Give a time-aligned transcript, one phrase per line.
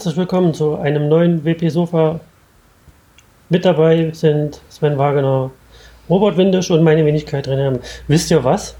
[0.00, 2.20] Herzlich willkommen zu einem neuen WP Sofa.
[3.50, 5.50] Mit dabei sind Sven Wagener,
[6.08, 7.80] Robert Windisch und meine Wenigkeit drin.
[8.08, 8.76] Wisst ihr was?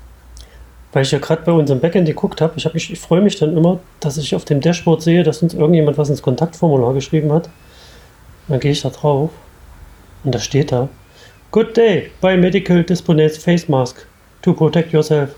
[0.94, 3.20] Weil ich ja gerade bei uns im Backend geguckt habe, ich, hab mich, ich freue
[3.20, 6.94] mich dann immer, dass ich auf dem Dashboard sehe, dass uns irgendjemand was ins Kontaktformular
[6.94, 7.50] geschrieben hat.
[8.48, 9.28] Dann gehe ich da drauf
[10.24, 10.88] und da steht da:
[11.50, 14.06] Good day, buy medical disponates face mask
[14.40, 15.34] to protect yourself.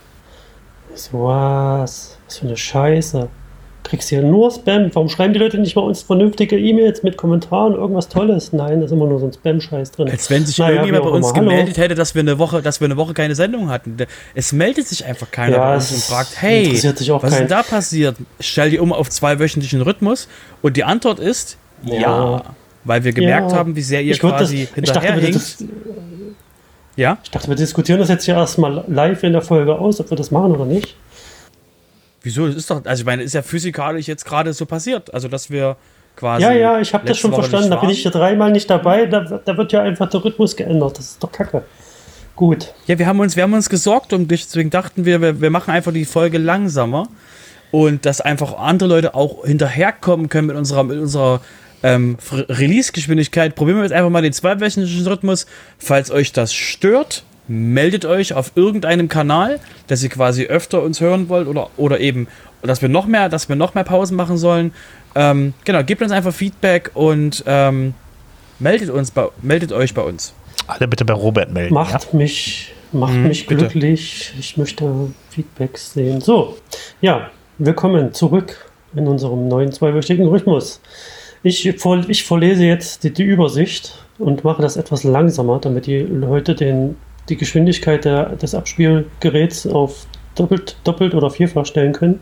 [0.94, 2.16] So was?
[2.28, 3.28] Was für eine Scheiße
[3.92, 4.88] kriegst hier nur Spam.
[4.94, 8.54] Warum schreiben die Leute nicht mal uns vernünftige E-Mails mit Kommentaren, irgendwas Tolles?
[8.54, 10.08] Nein, da ist immer nur so ein Spam-Scheiß drin.
[10.08, 11.40] Als wenn sich naja, irgendjemand bei uns immer.
[11.40, 13.98] gemeldet hätte, dass wir eine Woche, dass wir eine Woche keine Sendung hatten.
[14.34, 17.62] Es meldet sich einfach keiner ja, bei uns und fragt, hey, was ist denn da
[17.62, 18.16] passiert?
[18.40, 20.26] Stell die um auf zweiwöchentlichen Rhythmus
[20.62, 22.00] und die Antwort ist ja.
[22.00, 22.42] ja
[22.84, 23.58] weil wir gemerkt ja.
[23.58, 25.64] haben, wie sehr ihr quasi das, hinterherhinkt.
[26.96, 27.18] Ja?
[27.22, 30.16] Ich dachte, wir diskutieren das jetzt hier erstmal live in der Folge aus, ob wir
[30.16, 30.96] das machen oder nicht.
[32.22, 32.46] Wieso?
[32.46, 35.12] Das ist doch, also ich meine, ist ja physikalisch jetzt gerade so passiert.
[35.12, 35.76] Also, dass wir
[36.16, 36.44] quasi.
[36.44, 37.70] Ja, ja, ich habe das schon Woche verstanden.
[37.70, 39.06] Da bin ich ja dreimal nicht dabei.
[39.06, 40.98] Da, da, wird ja einfach der Rhythmus geändert.
[40.98, 41.62] Das ist doch kacke.
[42.36, 42.72] Gut.
[42.86, 45.50] Ja, wir haben uns, wir haben uns gesorgt um dich, deswegen dachten wir, wir, wir
[45.50, 47.08] machen einfach die Folge langsamer
[47.70, 51.40] und dass einfach andere Leute auch hinterherkommen können mit unserer, mit unserer
[51.82, 53.54] ähm, Release-Geschwindigkeit.
[53.54, 55.46] Probieren wir jetzt einfach mal den zweiwöchentlichen Rhythmus.
[55.78, 61.28] Falls euch das stört, meldet euch auf irgendeinem Kanal, dass ihr quasi öfter uns hören
[61.28, 62.26] wollt oder, oder eben,
[62.62, 64.72] dass wir noch mehr, dass wir noch mehr Pausen machen sollen.
[65.14, 67.94] Ähm, genau, gebt uns einfach Feedback und ähm,
[68.58, 70.32] meldet uns, bei, meldet euch bei uns.
[70.66, 71.74] Alle bitte bei Robert melden.
[71.74, 72.18] Macht ja?
[72.18, 74.32] mich, macht mhm, mich glücklich.
[74.38, 76.20] Ich möchte Feedbacks sehen.
[76.20, 76.56] So,
[77.00, 80.80] ja, willkommen zurück in unserem neuen zweiwöchigen Rhythmus.
[81.42, 86.54] Ich, ich verlese jetzt die, die Übersicht und mache das etwas langsamer, damit die Leute
[86.54, 86.96] den
[87.32, 92.20] die Geschwindigkeit der, des Abspielgeräts auf doppelt, doppelt oder vierfach stellen können,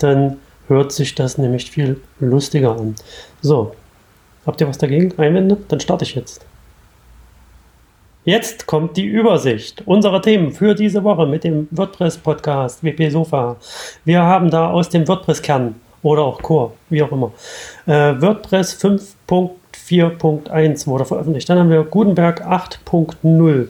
[0.00, 2.96] dann hört sich das nämlich viel lustiger an.
[3.42, 3.76] So,
[4.44, 5.16] habt ihr was dagegen?
[5.18, 5.56] Einwände?
[5.68, 6.44] Dann starte ich jetzt.
[8.24, 13.54] Jetzt kommt die Übersicht unserer Themen für diese Woche mit dem WordPress-Podcast WP Sofa.
[14.04, 17.30] Wir haben da aus dem WordPress-Kern oder auch Core, wie auch immer,
[17.86, 21.48] äh, WordPress 5.4.1 wurde veröffentlicht.
[21.48, 23.68] Dann haben wir Gutenberg 8.0.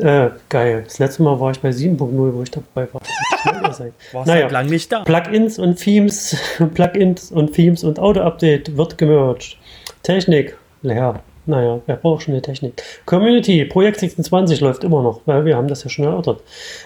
[0.00, 0.82] Äh, geil.
[0.84, 3.02] Das letzte Mal war ich bei 7.0, wo ich dabei war.
[3.62, 5.00] Warst naja, halt lang nicht da.
[5.02, 6.36] Plugins und Themes,
[6.74, 9.58] Plugins und Themes und Auto-Update wird gemerged.
[10.02, 12.82] Technik, ja, naja, wer braucht schon eine Technik?
[13.04, 16.42] Community, Projekt 26 läuft immer noch, weil wir haben das ja schon erörtert.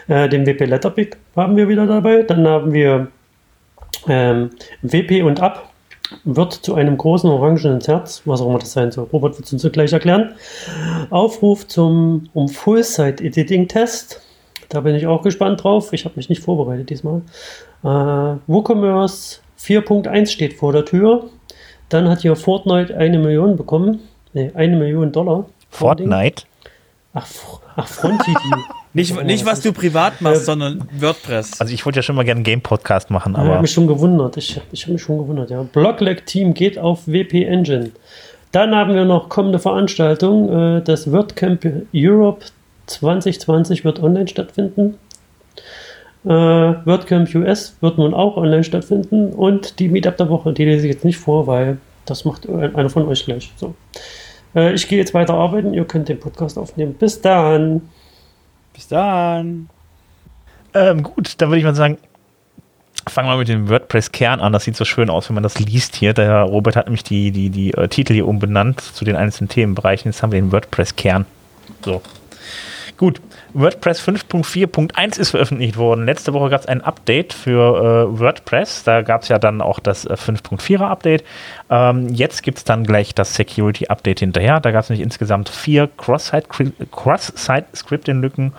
[0.08, 2.22] Äh, den WP Letterpick haben wir wieder dabei.
[2.22, 3.08] Dann haben wir
[4.08, 4.50] ähm,
[4.82, 5.70] WP und Up
[6.24, 9.08] wird zu einem großen orangenen Herz, was auch immer das sein soll.
[9.12, 10.34] Robert wird es uns gleich erklären.
[11.10, 14.20] Aufruf zum um Full-Site-Editing-Test.
[14.68, 15.92] Da bin ich auch gespannt drauf.
[15.92, 17.22] Ich habe mich nicht vorbereitet diesmal.
[17.82, 17.86] Äh,
[18.46, 21.24] WooCommerce 4.1 steht vor der Tür.
[21.88, 24.00] Dann hat hier Fortnite eine Million bekommen.
[24.32, 25.46] Ne, eine Million Dollar.
[25.70, 26.44] Fortnite?
[27.14, 27.26] Ach,
[27.76, 28.32] ach Frontity.
[28.92, 31.60] nicht, nicht, was du privat machst, äh, sondern WordPress.
[31.60, 33.44] Also ich wollte ja schon mal gerne einen Game-Podcast machen, aber...
[33.44, 34.36] Ich habe mich schon gewundert.
[34.36, 35.62] Ich, ich habe mich schon gewundert, ja.
[35.62, 37.92] Blockleg-Team geht auf WP Engine.
[38.50, 40.78] Dann haben wir noch kommende Veranstaltung.
[40.78, 42.46] Äh, das WordCamp Europe
[42.86, 44.98] 2020 wird online stattfinden.
[46.24, 49.32] Äh, WordCamp US wird nun auch online stattfinden.
[49.32, 52.90] Und die Meetup der Woche, die lese ich jetzt nicht vor, weil das macht einer
[52.90, 53.52] von euch gleich.
[53.56, 53.74] So.
[54.54, 55.74] Äh, ich gehe jetzt weiter arbeiten.
[55.74, 56.94] Ihr könnt den Podcast aufnehmen.
[56.94, 57.82] Bis dann.
[58.72, 59.68] Bis dann.
[60.74, 61.98] Ähm, gut, dann würde ich mal sagen,
[63.08, 64.52] fangen wir mit dem WordPress-Kern an.
[64.52, 66.12] Das sieht so schön aus, wenn man das liest hier.
[66.14, 70.10] Der Robert hat nämlich die, die, die äh, Titel hier umbenannt zu den einzelnen Themenbereichen.
[70.10, 71.26] Jetzt haben wir den WordPress-Kern.
[71.84, 72.02] So.
[72.96, 73.20] Gut,
[73.54, 76.04] WordPress 5.4.1 ist veröffentlicht worden.
[76.04, 78.82] Letzte Woche gab es ein Update für äh, WordPress.
[78.84, 81.22] Da gab es ja dann auch das äh, 5.4er Update.
[81.70, 84.60] Ähm, jetzt gibt es dann gleich das Security Update hinterher.
[84.60, 88.52] Da gab es nämlich insgesamt vier Cross-Site-Scripting-Lücken.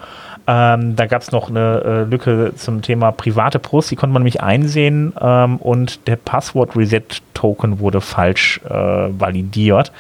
[0.48, 4.22] Ähm, da gab es noch eine äh, Lücke zum Thema private Posts, die konnte man
[4.22, 9.92] nämlich einsehen ähm, und der Passwort-Reset-Token wurde falsch äh, validiert.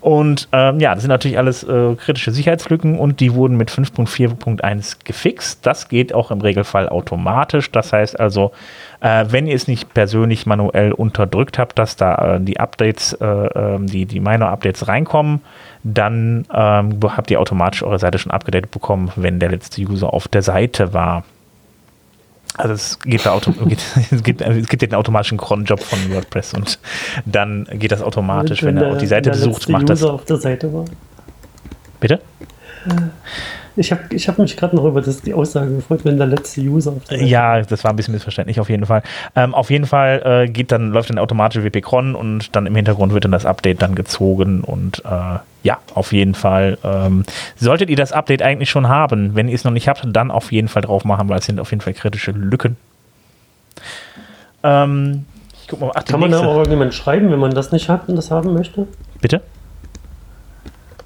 [0.00, 4.98] Und ähm, ja, das sind natürlich alles äh, kritische Sicherheitslücken und die wurden mit 5.4.1
[5.04, 5.64] gefixt.
[5.64, 7.70] Das geht auch im Regelfall automatisch.
[7.70, 8.52] Das heißt also,
[9.00, 13.24] äh, wenn ihr es nicht persönlich manuell unterdrückt habt, dass da äh, die Updates, äh,
[13.24, 15.42] ähm, die, die Minor-Updates reinkommen,
[15.84, 20.28] dann ähm, habt ihr automatisch eure Seite schon abgedatet bekommen, wenn der letzte User auf
[20.28, 21.24] der Seite war.
[22.56, 26.78] Also es geht da geht, es, gibt, es gibt den automatischen Cron-Job von WordPress und
[27.26, 30.02] dann geht das automatisch, wenn, wenn er auch die Seite besucht, macht User das.
[30.04, 30.86] auf der Seite war.
[32.00, 32.20] Bitte?
[33.76, 36.62] Ich habe ich hab mich gerade noch über das, die Aussage gefreut, wenn der letzte
[36.62, 39.02] User auf der Ja, das war ein bisschen missverständlich auf jeden Fall.
[39.34, 43.12] Ähm, auf jeden Fall äh, geht dann, läuft dann automatisch WP-Cron und dann im Hintergrund
[43.12, 46.78] wird dann das Update dann gezogen und äh, ja, auf jeden Fall.
[46.84, 47.24] Ähm,
[47.56, 50.52] solltet ihr das Update eigentlich schon haben, wenn ihr es noch nicht habt, dann auf
[50.52, 52.76] jeden Fall drauf machen, weil es sind auf jeden Fall kritische Lücken.
[54.62, 55.26] Ähm,
[55.60, 58.08] ich guck mal, ach, Kann man da auch irgendjemand schreiben, wenn man das nicht hat
[58.08, 58.86] und das haben möchte?
[59.20, 59.42] Bitte?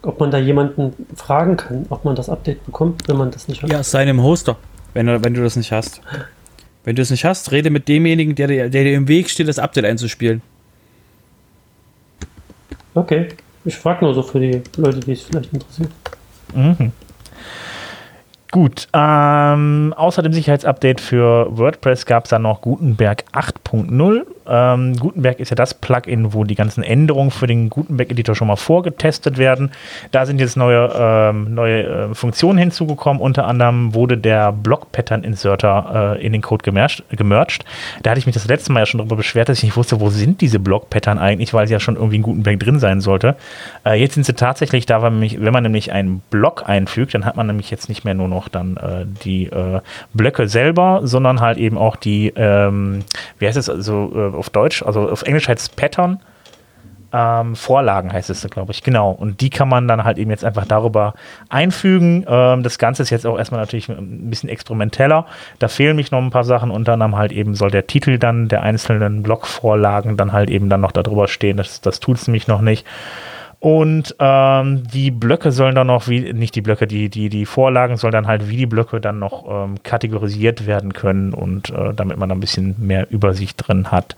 [0.02, 3.62] Ob man da jemanden fragen kann, ob man das Update bekommt, wenn man das nicht
[3.62, 3.70] hat.
[3.70, 4.56] Ja, seinem Hoster,
[4.94, 6.00] wenn du, wenn du das nicht hast.
[6.85, 9.58] Wenn du es nicht hast, rede mit demjenigen, der, der dir im Weg steht, das
[9.58, 10.41] Update einzuspielen.
[12.94, 13.29] Okay.
[13.64, 15.91] Ich frage nur so für die Leute, die es vielleicht interessiert.
[16.55, 16.93] Mhm.
[18.50, 24.26] Gut, ähm, außer dem Sicherheitsupdate für WordPress gab es dann noch Gutenberg 8.0.
[24.50, 28.56] Ähm, Gutenberg ist ja das Plugin, wo die ganzen Änderungen für den Gutenberg-Editor schon mal
[28.56, 29.70] vorgetestet werden.
[30.11, 33.23] Da sind jetzt neue, ähm, neue äh, Funktionen hinzugekommen.
[33.23, 37.64] Unter anderem wurde der Block-Pattern-Inserter äh, in den Code gemerged.
[38.02, 40.00] Da hatte ich mich das letzte Mal ja schon darüber beschwert, dass ich nicht wusste,
[40.00, 43.37] wo sind diese Block-Pattern eigentlich, weil sie ja schon irgendwie in Gutenberg drin sein sollte.
[43.87, 47.47] Äh, jetzt sind sie tatsächlich da, wenn man nämlich einen Block einfügt, dann hat man
[47.47, 49.81] nämlich jetzt nicht mehr nur noch dann äh, die äh,
[50.15, 53.05] Blöcke selber, sondern halt eben auch die, ähm,
[53.39, 56.21] wie heißt es, also äh, auf Deutsch, also auf Englisch heißt es Pattern.
[57.13, 59.11] Ähm, Vorlagen heißt es, glaube ich, genau.
[59.11, 61.15] Und die kann man dann halt eben jetzt einfach darüber
[61.49, 62.25] einfügen.
[62.29, 65.27] Ähm, das Ganze ist jetzt auch erstmal natürlich ein bisschen experimenteller.
[65.59, 66.71] Da fehlen mich noch ein paar Sachen.
[66.71, 70.81] Unter anderem halt eben soll der Titel dann der einzelnen Blogvorlagen dann halt eben dann
[70.81, 71.57] noch darüber stehen.
[71.57, 72.87] Das, das tut es nämlich noch nicht.
[73.61, 77.99] Und ähm, die Blöcke sollen dann noch, wie, nicht die Blöcke, die, die, die Vorlagen
[77.99, 82.17] sollen dann halt wie die Blöcke dann noch ähm, kategorisiert werden können und äh, damit
[82.17, 84.17] man ein bisschen mehr Übersicht drin hat.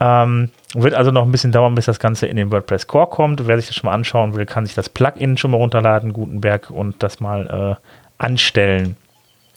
[0.00, 3.46] Ähm, wird also noch ein bisschen dauern, bis das Ganze in den WordPress Core kommt.
[3.46, 6.70] Wer sich das schon mal anschauen will, kann sich das Plugin schon mal runterladen, Gutenberg,
[6.70, 8.96] und das mal äh, anstellen.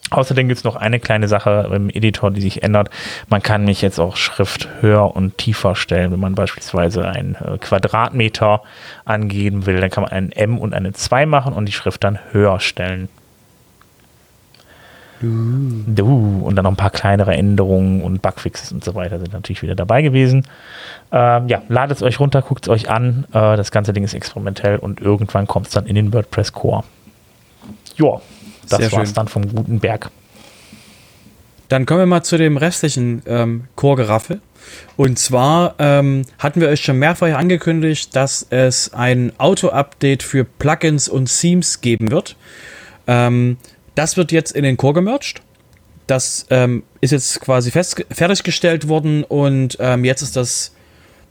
[0.09, 2.89] Außerdem gibt es noch eine kleine Sache im Editor, die sich ändert.
[3.29, 6.11] Man kann mich jetzt auch Schrift höher und tiefer stellen.
[6.11, 8.61] Wenn man beispielsweise einen äh, Quadratmeter
[9.05, 12.19] angeben will, dann kann man einen M und eine 2 machen und die Schrift dann
[12.31, 13.07] höher stellen.
[15.23, 16.41] Uh.
[16.43, 19.75] Und dann noch ein paar kleinere Änderungen und Bugfixes und so weiter sind natürlich wieder
[19.75, 20.47] dabei gewesen.
[21.11, 23.25] Ähm, ja, ladet es euch runter, guckt es euch an.
[23.31, 26.83] Äh, das ganze Ding ist experimentell und irgendwann kommt es dann in den WordPress Core.
[27.95, 28.21] Joa.
[28.69, 30.09] Das war es dann vom Gutenberg.
[31.71, 34.41] Dann kommen wir mal zu dem restlichen ähm, Chorgeraffel.
[34.97, 41.07] Und zwar ähm, hatten wir euch schon mehrfach angekündigt, dass es ein Auto-Update für Plugins
[41.07, 42.35] und Themes geben wird.
[43.07, 43.57] Ähm,
[43.95, 45.41] das wird jetzt in den Core gemerged.
[46.07, 50.73] Das ähm, ist jetzt quasi fest, fertiggestellt worden und ähm, jetzt ist das,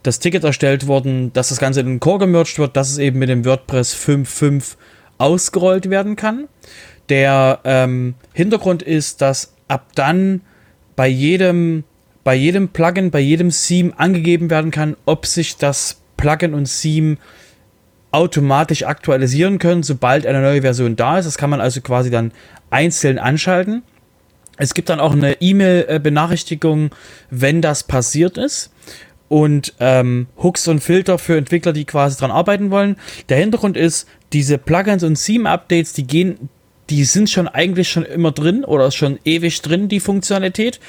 [0.01, 3.19] das Ticket erstellt worden, dass das Ganze in den Core gemerged wird, dass es eben
[3.19, 4.75] mit dem WordPress 5.5
[5.19, 6.47] ausgerollt werden kann.
[7.11, 10.39] Der ähm, Hintergrund ist, dass ab dann
[10.95, 11.83] bei jedem,
[12.23, 17.17] bei jedem Plugin, bei jedem Theme angegeben werden kann, ob sich das Plugin und Theme
[18.11, 21.25] automatisch aktualisieren können, sobald eine neue Version da ist.
[21.25, 22.31] Das kann man also quasi dann
[22.69, 23.83] einzeln anschalten.
[24.55, 26.91] Es gibt dann auch eine E-Mail-Benachrichtigung,
[27.29, 28.71] wenn das passiert ist.
[29.27, 32.95] Und ähm, Hooks und Filter für Entwickler, die quasi dran arbeiten wollen.
[33.27, 36.49] Der Hintergrund ist, diese Plugins und Theme-Updates, die gehen
[36.91, 40.81] die sind schon eigentlich schon immer drin oder schon ewig drin, die Funktionalität.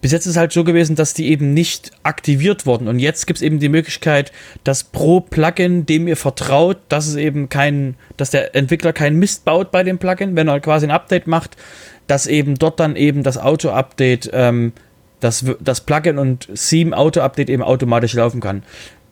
[0.00, 2.88] Bis jetzt ist es halt so gewesen, dass die eben nicht aktiviert wurden.
[2.88, 4.32] Und jetzt gibt es eben die Möglichkeit,
[4.64, 9.44] dass pro Plugin, dem ihr vertraut, dass es eben kein, dass der Entwickler keinen Mist
[9.44, 11.58] baut bei dem Plugin, wenn er quasi ein Update macht,
[12.06, 14.72] dass eben dort dann eben das Auto-Update, ähm,
[15.20, 18.62] das, das Plugin und Theme Auto-Update eben automatisch laufen kann.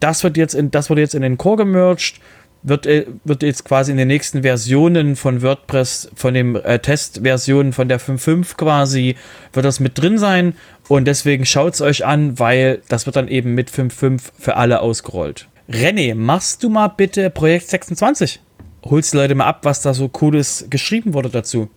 [0.00, 2.14] Das wird jetzt in, das wird jetzt in den Core gemerged
[2.62, 7.72] wird, äh, wird jetzt quasi in den nächsten Versionen von WordPress, von den äh, Testversionen
[7.72, 9.16] von der 5.5 quasi,
[9.52, 10.54] wird das mit drin sein.
[10.88, 14.80] Und deswegen schaut es euch an, weil das wird dann eben mit 5.5 für alle
[14.80, 15.48] ausgerollt.
[15.70, 18.40] René, machst du mal bitte Projekt 26?
[18.84, 21.68] Holst die Leute mal ab, was da so cooles geschrieben wurde dazu.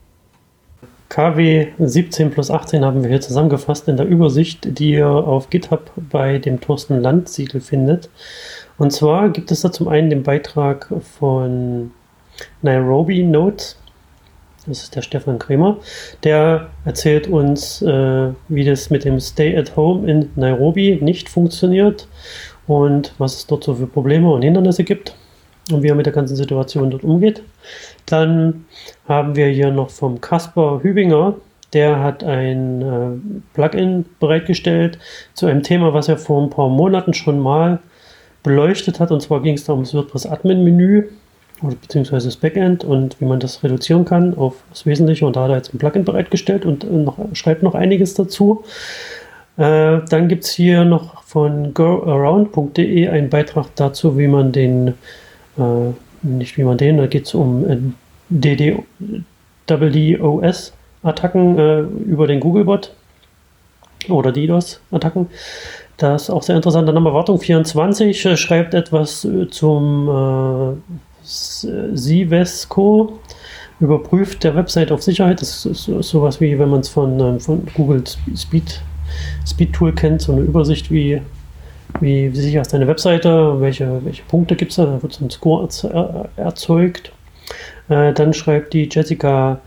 [1.12, 5.91] KW 17 plus 18 haben wir hier zusammengefasst in der Übersicht, die ihr auf GitHub
[6.10, 8.10] bei dem Thorsten Land-Siegel findet.
[8.77, 10.88] Und zwar gibt es da zum einen den Beitrag
[11.20, 11.91] von
[12.62, 13.77] Nairobi Notes.
[14.65, 15.80] Das ist der Stefan Kremer.
[16.24, 22.08] Der erzählt uns, äh, wie das mit dem Stay at Home in Nairobi nicht funktioniert
[22.68, 25.13] und was es dort so für Probleme und Hindernisse gibt
[25.72, 27.44] und wie er mit der ganzen Situation dort umgeht.
[28.06, 28.65] Dann
[29.08, 31.36] haben wir hier noch vom Kasper Hübinger.
[31.74, 35.00] Der hat ein äh, Plugin bereitgestellt
[35.34, 37.80] zu einem Thema, was er vor ein paar Monaten schon mal
[38.44, 39.12] beleuchtet hat.
[39.12, 41.08] Und zwar ging es da ums WordPress Admin Menü.
[41.62, 45.25] oder beziehungsweise das Backend und wie man das reduzieren kann auf das Wesentliche.
[45.25, 48.63] Und da hat er jetzt ein Plugin bereitgestellt und noch, schreibt noch einiges dazu.
[49.58, 54.96] Äh, dann gibt es hier noch von goaround.de einen Beitrag dazu, wie man den,
[55.62, 57.77] äh, nicht wie man den, da geht es um äh,
[58.30, 58.84] DD,
[59.70, 62.94] DDoS-Attacken äh, über den Googlebot
[64.10, 65.27] oder DDoS-Attacken.
[65.98, 66.88] Das ist auch sehr interessant.
[66.88, 70.82] Dann haben wir Wartung 24, äh, schreibt etwas äh, zum
[71.24, 73.20] Sivesco
[73.82, 75.41] überprüft der Website auf Sicherheit.
[75.41, 78.03] Das ist sowas wie, wenn man es von, ähm, von Google
[78.36, 78.82] Speed,
[79.46, 81.22] Speed Tool kennt, so eine Übersicht, wie,
[82.00, 85.29] wie, sicher ist deine Webseite, welche, welche Punkte gibt es da, da wird so ein
[85.29, 85.67] Score
[86.36, 87.12] erzeugt.
[87.89, 89.60] Äh, dann schreibt die Jessica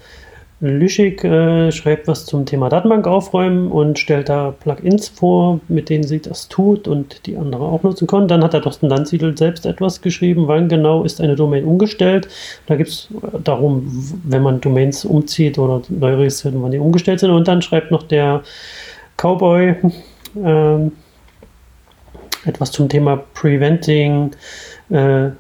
[0.60, 6.04] Lüschig äh, schreibt was zum Thema Datenbank aufräumen und stellt da Plugins vor, mit denen
[6.04, 8.28] sie das tut und die andere auch nutzen können.
[8.28, 12.28] Dann hat der Thorsten Danziedl selbst etwas geschrieben, wann genau ist eine Domain umgestellt.
[12.66, 13.08] Da geht es
[13.42, 13.90] darum,
[14.24, 17.30] wenn man Domains umzieht oder neu registriert, wann die umgestellt sind.
[17.30, 18.42] Und dann schreibt noch der
[19.18, 19.74] Cowboy
[20.42, 20.90] äh,
[22.44, 24.32] etwas zum Thema Preventing
[24.90, 25.30] äh,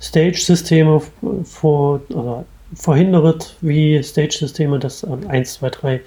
[0.00, 1.00] Stage-Systeme
[1.44, 2.44] vor, oder
[2.74, 6.00] verhindert, wie Stage-Systeme das an 1, 2, 3,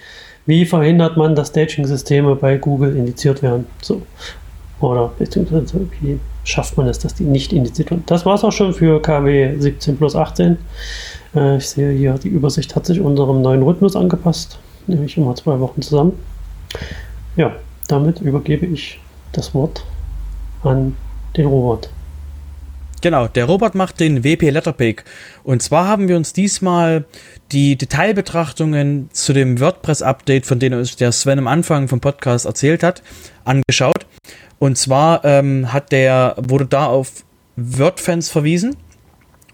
[0.46, 3.68] wie verhindert man, dass Staging-Systeme bei Google indiziert werden?
[3.82, 4.02] So.
[4.80, 8.04] Oder beziehungsweise wie schafft man es, dass die nicht indiziert werden?
[8.06, 10.58] Das war es auch schon für KW 17 plus 18.
[11.36, 15.60] Äh, ich sehe hier, die Übersicht hat sich unserem neuen Rhythmus angepasst, nämlich immer zwei
[15.60, 16.14] Wochen zusammen.
[17.36, 17.54] Ja,
[17.88, 19.00] damit übergebe ich
[19.34, 19.84] das Wort
[20.64, 20.96] an
[21.36, 21.90] den Robert.
[23.02, 25.04] Genau, der Robert macht den WP Letterpick.
[25.44, 27.06] Und zwar haben wir uns diesmal
[27.52, 33.04] die Detailbetrachtungen zu dem WordPress-Update, von uns der Sven am Anfang vom Podcast erzählt hat,
[33.46, 34.08] angeschaut.
[34.60, 37.24] Und zwar ähm, hat der, wurde da auf
[37.56, 38.76] WordFans verwiesen.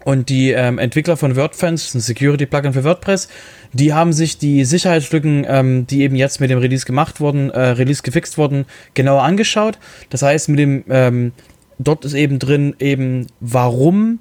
[0.04, 3.28] Und die ähm, Entwickler von WordFans, ein Security-Plugin für WordPress,
[3.72, 7.60] die haben sich die Sicherheitslücken, ähm, die eben jetzt mit dem Release gemacht wurden, äh,
[7.60, 9.78] Release gefixt wurden, genauer angeschaut.
[10.10, 11.32] Das heißt, mit dem ähm,
[11.78, 14.20] dort ist eben drin, eben warum,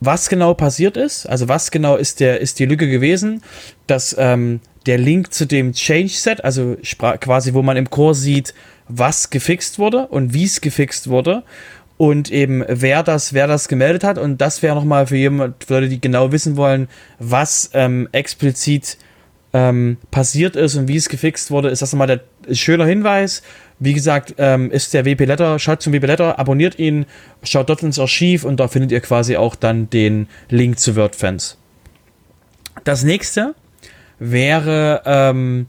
[0.00, 1.26] was genau passiert ist.
[1.26, 3.42] Also was genau ist, der, ist die Lücke gewesen,
[3.86, 6.76] dass ähm, der Link zu dem Change-Set, also
[7.20, 8.54] quasi, wo man im Core sieht,
[8.88, 11.44] was gefixt wurde und wie es gefixt wurde
[12.00, 14.16] und eben wer das, wer das gemeldet hat.
[14.16, 16.88] Und das wäre nochmal für jemand, für Leute, die genau wissen wollen,
[17.18, 18.96] was ähm, explizit
[19.52, 23.42] ähm, passiert ist und wie es gefixt wurde, ist das nochmal der schöner Hinweis.
[23.80, 27.04] Wie gesagt, ähm, ist der WP Letter, schaut zum WP Letter, abonniert ihn,
[27.42, 31.58] schaut dort ins Archiv und da findet ihr quasi auch dann den Link zu WordFans.
[32.84, 33.54] Das nächste
[34.18, 35.66] wäre, ähm,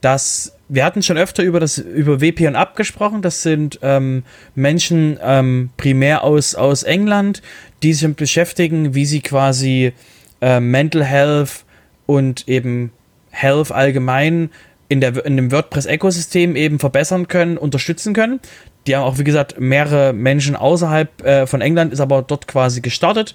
[0.00, 3.22] dass wir hatten schon öfter über das über WP und Up gesprochen.
[3.22, 7.42] Das sind ähm, Menschen ähm, primär aus, aus England,
[7.82, 9.92] die sich beschäftigen, wie sie quasi
[10.40, 11.64] äh, Mental Health
[12.06, 12.90] und eben
[13.30, 14.50] Health allgemein
[14.88, 18.40] in, der, in dem WordPress-Ökosystem eben verbessern können, unterstützen können.
[18.86, 22.80] Die haben auch, wie gesagt, mehrere Menschen außerhalb äh, von England, ist aber dort quasi
[22.80, 23.34] gestartet.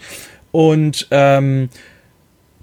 [0.52, 1.70] Und ähm,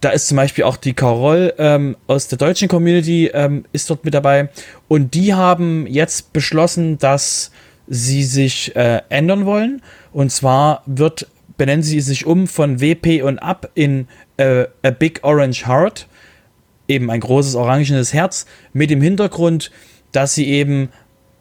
[0.00, 4.04] da ist zum Beispiel auch die Carol ähm, aus der deutschen Community ähm, ist dort
[4.04, 4.48] mit dabei.
[4.86, 7.50] Und die haben jetzt beschlossen, dass
[7.86, 9.82] sie sich äh, ändern wollen.
[10.12, 11.26] Und zwar wird,
[11.56, 16.06] benennen sie sich um von WP und ab in äh, A Big Orange Heart
[16.86, 19.70] eben ein großes orangenes Herz mit dem Hintergrund,
[20.12, 20.90] dass sie eben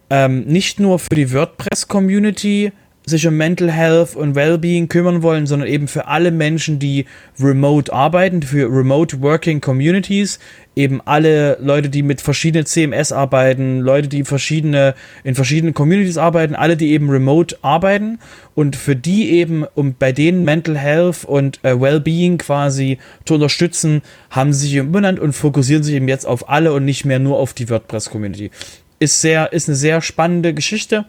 [0.09, 2.71] ähm, nicht nur für die WordPress-Community
[3.09, 7.05] sich um Mental Health und Wellbeing kümmern wollen, sondern eben für alle Menschen, die
[7.39, 10.39] remote arbeiten, für Remote Working Communities,
[10.75, 16.53] eben alle Leute, die mit verschiedenen CMS arbeiten, Leute, die verschiedene, in verschiedenen Communities arbeiten,
[16.53, 18.19] alle, die eben remote arbeiten
[18.55, 24.01] und für die eben, um bei denen Mental Health und äh, Wellbeing quasi zu unterstützen,
[24.31, 27.37] haben sie sich umbenannt und fokussieren sich eben jetzt auf alle und nicht mehr nur
[27.37, 28.51] auf die WordPress Community.
[28.99, 31.05] Ist sehr, ist eine sehr spannende Geschichte,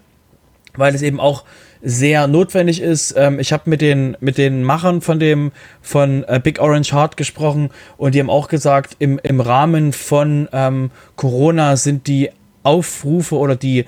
[0.77, 1.45] weil es eben auch
[1.83, 3.15] sehr notwendig ist.
[3.17, 7.17] Ähm, ich habe mit den, mit den Machern von dem, von äh, Big Orange Heart
[7.17, 12.31] gesprochen und die haben auch gesagt, im, im Rahmen von ähm, Corona sind die
[12.63, 13.85] Aufrufe oder die,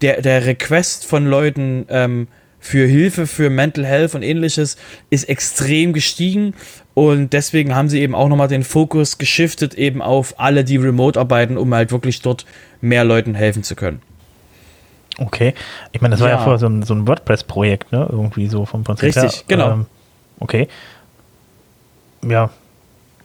[0.00, 2.28] der, der Request von Leuten ähm,
[2.64, 4.78] für Hilfe für Mental Health und ähnliches
[5.10, 6.54] ist extrem gestiegen
[6.94, 11.20] und deswegen haben sie eben auch nochmal den Fokus geschiftet eben auf alle, die remote
[11.20, 12.46] arbeiten, um halt wirklich dort
[12.80, 14.00] mehr Leuten helfen zu können.
[15.18, 15.54] Okay.
[15.92, 18.06] Ich meine, das war ja, ja vorher so ein, so ein WordPress-Projekt, ne?
[18.10, 19.44] Irgendwie so vom Prinzip Richtig, her.
[19.46, 19.70] genau.
[19.72, 19.86] Ähm,
[20.40, 20.68] okay.
[22.28, 22.50] Ja.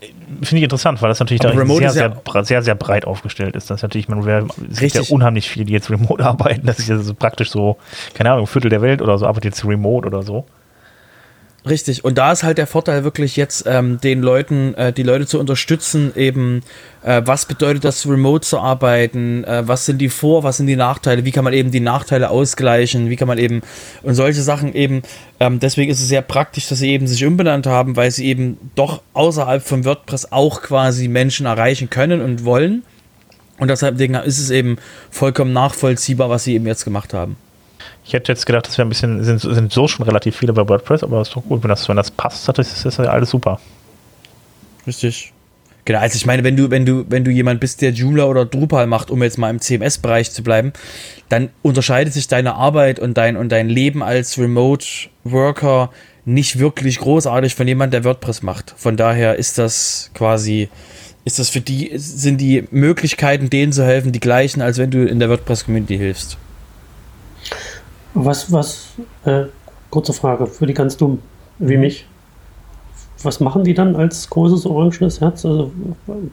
[0.01, 3.69] Finde ich interessant, weil das natürlich da sehr, sehr, sehr, sehr, sehr breit aufgestellt ist.
[3.69, 4.25] Das ist natürlich, man,
[4.71, 6.65] es gibt ja unheimlich viele, die jetzt remote arbeiten.
[6.65, 7.77] Das ist ja so praktisch so,
[8.13, 10.45] keine Ahnung, ein Viertel der Welt oder so arbeitet jetzt remote oder so.
[11.67, 15.27] Richtig, und da ist halt der Vorteil wirklich jetzt ähm, den Leuten, äh, die Leute
[15.27, 16.61] zu unterstützen, eben,
[17.03, 20.77] äh, was bedeutet das, remote zu arbeiten, äh, was sind die Vor-, was sind die
[20.77, 23.61] Nachteile, wie kann man eben die Nachteile ausgleichen, wie kann man eben,
[24.03, 25.01] und solche Sachen eben,
[25.41, 28.57] ähm, deswegen ist es sehr praktisch, dass sie eben sich umbenannt haben, weil sie eben
[28.75, 32.83] doch außerhalb von WordPress auch quasi Menschen erreichen können und wollen.
[33.57, 34.77] Und deshalb ist es eben
[35.11, 37.35] vollkommen nachvollziehbar, was sie eben jetzt gemacht haben.
[38.09, 40.67] Ich hätte jetzt gedacht, das wäre ein bisschen, sind, sind so schon relativ viele bei
[40.67, 43.29] WordPress, aber ist doch gut, wenn das, wenn das passt, das ist das ja alles
[43.29, 43.59] super.
[44.87, 45.31] Richtig.
[45.85, 48.45] Genau, also ich meine, wenn du, wenn du, wenn du jemand bist, der Joomla oder
[48.45, 50.73] Drupal macht, um jetzt mal im CMS-Bereich zu bleiben,
[51.29, 54.87] dann unterscheidet sich deine Arbeit und dein, und dein Leben als Remote
[55.23, 55.91] Worker
[56.25, 58.73] nicht wirklich großartig von jemand, der WordPress macht.
[58.75, 60.69] Von daher ist das quasi,
[61.25, 65.05] ist das für die, sind die Möglichkeiten, denen zu helfen, die gleichen, als wenn du
[65.05, 66.39] in der WordPress-Community hilfst.
[68.13, 68.89] Was, was,
[69.25, 69.45] äh,
[69.89, 71.19] kurze Frage für die ganz dumm
[71.59, 71.81] wie mhm.
[71.81, 72.05] mich.
[73.21, 75.45] Was machen die dann als großes orangenes Herz?
[75.45, 75.73] Also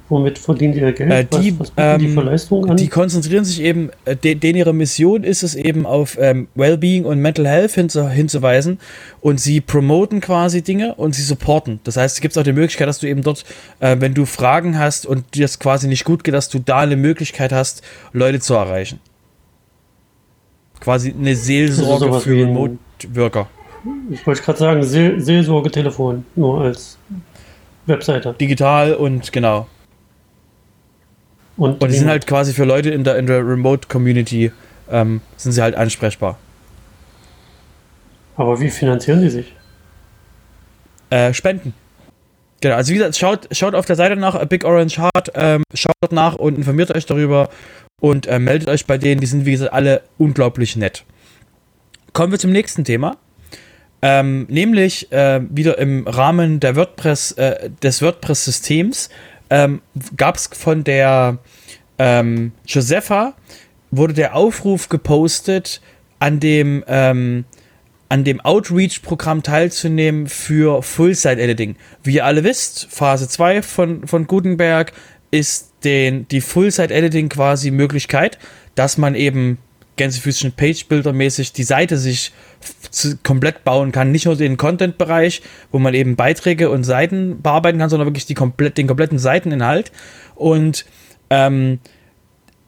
[0.09, 1.11] womit verdienen die ihr Geld?
[1.11, 2.77] Äh, die, was, was ähm, die für Leistungen an?
[2.77, 7.05] Die konzentrieren sich eben, äh, de, denen ihre Mission ist es eben auf ähm, Wellbeing
[7.05, 8.79] und Mental Health hinzu, hinzuweisen
[9.21, 11.81] und sie promoten quasi Dinge und sie supporten.
[11.83, 13.45] Das heißt, es gibt auch die Möglichkeit, dass du eben dort,
[13.81, 16.79] äh, wenn du Fragen hast und dir das quasi nicht gut geht, dass du da
[16.79, 19.01] eine Möglichkeit hast, Leute zu erreichen.
[20.81, 23.49] Quasi eine Seelsorge also für Remote-Worker.
[24.11, 26.99] Ich wollte gerade sagen, Seel Seelsorgetelefon, nur als
[27.87, 28.35] Webseite.
[28.39, 29.67] Digital und genau.
[31.57, 34.53] Und, und die sind halt quasi für Leute in der, in der Remote-Community,
[34.91, 36.37] ähm, sind sie halt ansprechbar.
[38.37, 39.55] Aber wie finanzieren die sich?
[41.09, 41.73] Äh, Spenden.
[42.61, 46.13] Genau, also wie gesagt, schaut, schaut auf der Seite nach, Big Orange Heart, ähm, schaut
[46.13, 47.49] nach und informiert euch darüber
[48.01, 49.21] und äh, meldet euch bei denen.
[49.21, 51.05] Die sind, wie gesagt, alle unglaublich nett.
[52.13, 53.17] Kommen wir zum nächsten Thema.
[54.03, 59.09] Ähm, nämlich äh, wieder im Rahmen der WordPress, äh, des WordPress-Systems
[59.49, 59.81] ähm,
[60.17, 61.39] gab es von der
[61.99, 63.35] ähm, Josepha
[63.91, 65.81] wurde der Aufruf gepostet,
[66.19, 67.45] an dem ähm,
[68.09, 71.75] an dem Outreach-Programm teilzunehmen für Full-Site-Editing.
[72.05, 74.93] Wie ihr alle wisst, Phase 2 von, von Gutenberg
[75.33, 78.39] ist den, die Full-Site-Editing quasi Möglichkeit,
[78.75, 79.59] dass man eben
[79.97, 82.33] Gänsefüßchen Page-Builder mäßig die Seite sich
[83.23, 84.13] komplett bauen kann.
[84.13, 88.35] Nicht nur den Content-Bereich, wo man eben Beiträge und Seiten bearbeiten kann, sondern wirklich die
[88.35, 89.93] komplett, den kompletten Seiteninhalt.
[90.35, 90.85] Und
[91.31, 91.81] ähm,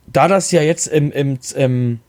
[0.06, 2.00] da das ja jetzt im, im, im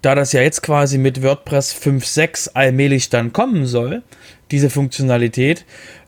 [0.00, 4.02] da das ja jetzt quasi mit WordPress 5.6 allmählich dann kommen soll,
[4.50, 5.64] diese Funktionalität,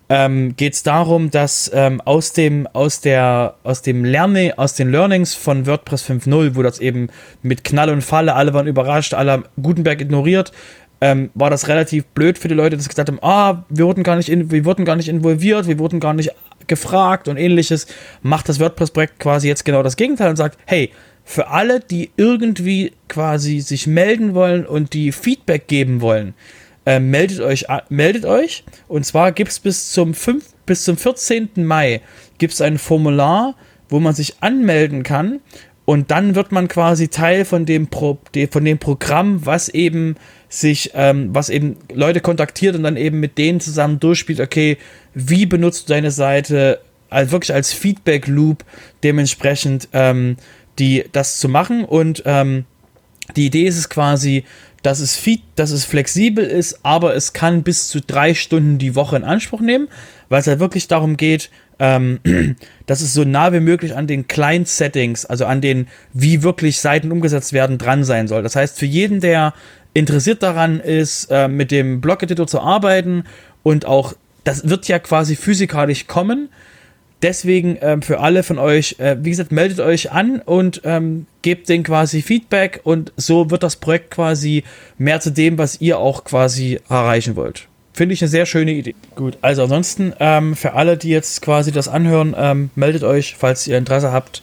[0.09, 4.91] ähm, geht es darum, dass ähm, aus dem, aus der, aus dem Lerne, aus den
[4.91, 7.09] Learnings von WordPress 5.0, wo das eben
[7.43, 10.53] mit Knall und Falle, alle waren überrascht, alle Gutenberg ignoriert,
[11.01, 14.17] ähm, war das relativ blöd für die Leute, dass gesagt haben, ah, wir wurden gar
[14.17, 16.31] nicht, in, wir wurden gar nicht involviert, wir wurden gar nicht
[16.67, 17.87] gefragt und ähnliches.
[18.23, 20.91] Macht das WordPress-Projekt quasi jetzt genau das Gegenteil und sagt, hey,
[21.25, 26.35] für alle, die irgendwie quasi sich melden wollen und die Feedback geben wollen,
[26.87, 28.65] äh, meldet euch, meldet euch.
[28.89, 31.51] Und zwar gibt es bis zum 5, bis zum 14.
[31.57, 32.01] Mai
[32.39, 33.55] gibt ein Formular,
[33.89, 35.41] wo man sich anmelden kann.
[35.85, 38.19] Und dann wird man quasi Teil von dem, Pro,
[38.51, 40.17] von dem Programm, was eben
[40.49, 44.79] sich, ähm, was eben Leute kontaktiert und dann eben mit denen zusammen durchspielt, okay,
[45.13, 48.65] wie benutzt du deine Seite, also wirklich als Feedback-Loop
[49.03, 50.37] dementsprechend ähm,
[50.79, 51.85] die, das zu machen.
[51.85, 52.65] Und ähm,
[53.37, 54.45] die Idee ist es quasi,
[54.85, 58.95] dass es, feed, dass es flexibel ist, aber es kann bis zu drei Stunden die
[58.95, 59.89] Woche in Anspruch nehmen,
[60.29, 62.21] weil es halt wirklich darum geht, ähm,
[62.87, 67.13] dass es so nah wie möglich an den Client-Settings, also an den, wie wirklich Seiten
[67.13, 68.43] umgesetzt werden, dran sein soll.
[68.43, 69.55] Das heißt, für jeden, der
[69.95, 73.25] interessiert daran ist, äh, mit dem Blog-Editor zu arbeiten
[73.63, 74.13] und auch,
[74.45, 76.51] das wird ja quasi physikalisch kommen,
[77.25, 81.71] Deswegen ähm, für alle von euch, äh, wie gesagt, meldet euch an und ähm, gebt
[81.71, 84.63] den quasi Feedback und so wird das Projekt quasi
[84.99, 87.67] mehr zu dem, was ihr auch quasi erreichen wollt.
[87.95, 88.95] Finde ich eine sehr schöne Idee.
[89.15, 93.67] Gut, also ansonsten ähm, für alle, die jetzt quasi das anhören, ähm, meldet euch, falls
[93.67, 94.43] ihr Interesse habt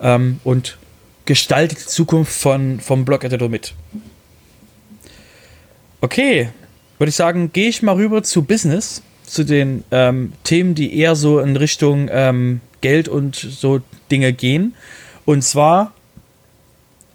[0.00, 0.78] ähm, und
[1.24, 3.74] gestaltet die Zukunft von, vom Blog Editor mit.
[6.00, 6.50] Okay,
[6.98, 11.14] würde ich sagen, gehe ich mal rüber zu Business zu den ähm, Themen, die eher
[11.14, 14.74] so in Richtung ähm, Geld und so Dinge gehen.
[15.24, 15.92] Und zwar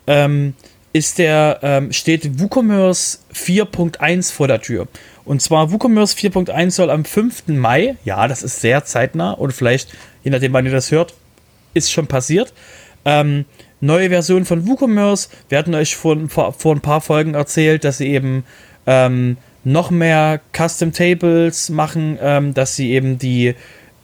[0.08, 0.54] ähm,
[0.94, 4.88] ist der, ähm, steht WooCommerce 4.1 vor der Tür.
[5.26, 7.48] Und zwar WooCommerce 4.1 soll am 5.
[7.48, 9.90] Mai, ja, das ist sehr zeitnah und vielleicht,
[10.24, 11.14] je nachdem, wann ihr das hört,
[11.74, 12.54] ist schon passiert.
[13.04, 13.44] Ähm,
[13.82, 15.30] neue Version von WooCommerce.
[15.50, 18.46] Wir hatten euch vor, vor, vor, ein paar Folgen erzählt, dass sie eben
[18.88, 23.56] ähm, noch mehr Custom Tables machen, ähm, dass sie eben die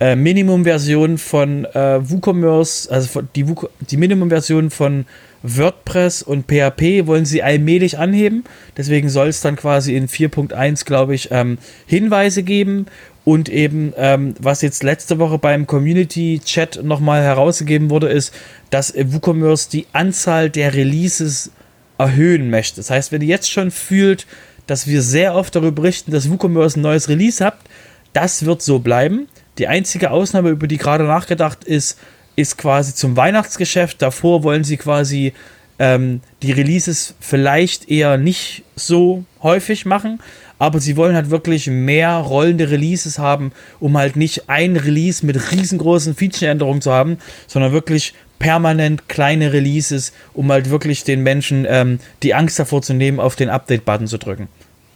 [0.02, 3.45] äh, Minimum-Version von äh, WooCommerce, also von, die,
[3.89, 5.06] die Minimum-Version von
[5.43, 8.43] WordPress und PHP wollen sie allmählich anheben.
[8.78, 12.88] Deswegen soll es dann quasi in 4.1, glaube ich, ähm, Hinweise geben.
[13.24, 18.34] Und eben, ähm, was jetzt letzte Woche beim Community-Chat nochmal herausgegeben wurde, ist,
[18.71, 21.52] dass WooCommerce die Anzahl der Releases
[22.00, 22.78] erhöhen möchte.
[22.78, 24.26] Das heißt, wenn ihr jetzt schon fühlt,
[24.71, 27.67] dass wir sehr oft darüber berichten, dass WooCommerce ein neues Release habt,
[28.13, 29.27] das wird so bleiben.
[29.57, 31.99] Die einzige Ausnahme, über die gerade nachgedacht ist,
[32.38, 34.01] ist quasi zum Weihnachtsgeschäft.
[34.01, 35.34] Davor wollen sie quasi
[35.77, 40.21] ähm, die Releases vielleicht eher nicht so häufig machen,
[40.57, 45.51] aber sie wollen halt wirklich mehr rollende Releases haben, um halt nicht ein Release mit
[45.51, 51.99] riesengroßen Feature-Änderungen zu haben, sondern wirklich permanent kleine Releases, um halt wirklich den Menschen ähm,
[52.23, 54.47] die Angst davor zu nehmen, auf den Update-Button zu drücken.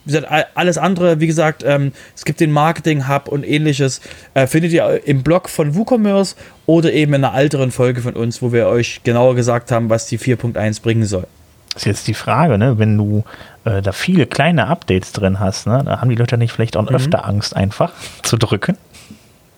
[0.06, 4.00] Wie gesagt, alles andere, wie gesagt, ähm, es gibt den Marketing-Hub und ähnliches,
[4.34, 8.40] äh, findet ihr im Blog von WooCommerce oder eben in einer älteren Folge von uns,
[8.40, 11.26] wo wir euch genauer gesagt haben, was die 4.1 bringen soll.
[11.74, 12.78] Das ist jetzt die Frage, ne?
[12.78, 13.24] wenn du
[13.64, 15.82] äh, da viele kleine Updates drin hast, ne?
[15.84, 16.96] da haben die Leute nicht vielleicht auch mhm.
[16.96, 17.92] öfter Angst, einfach
[18.22, 18.78] zu drücken.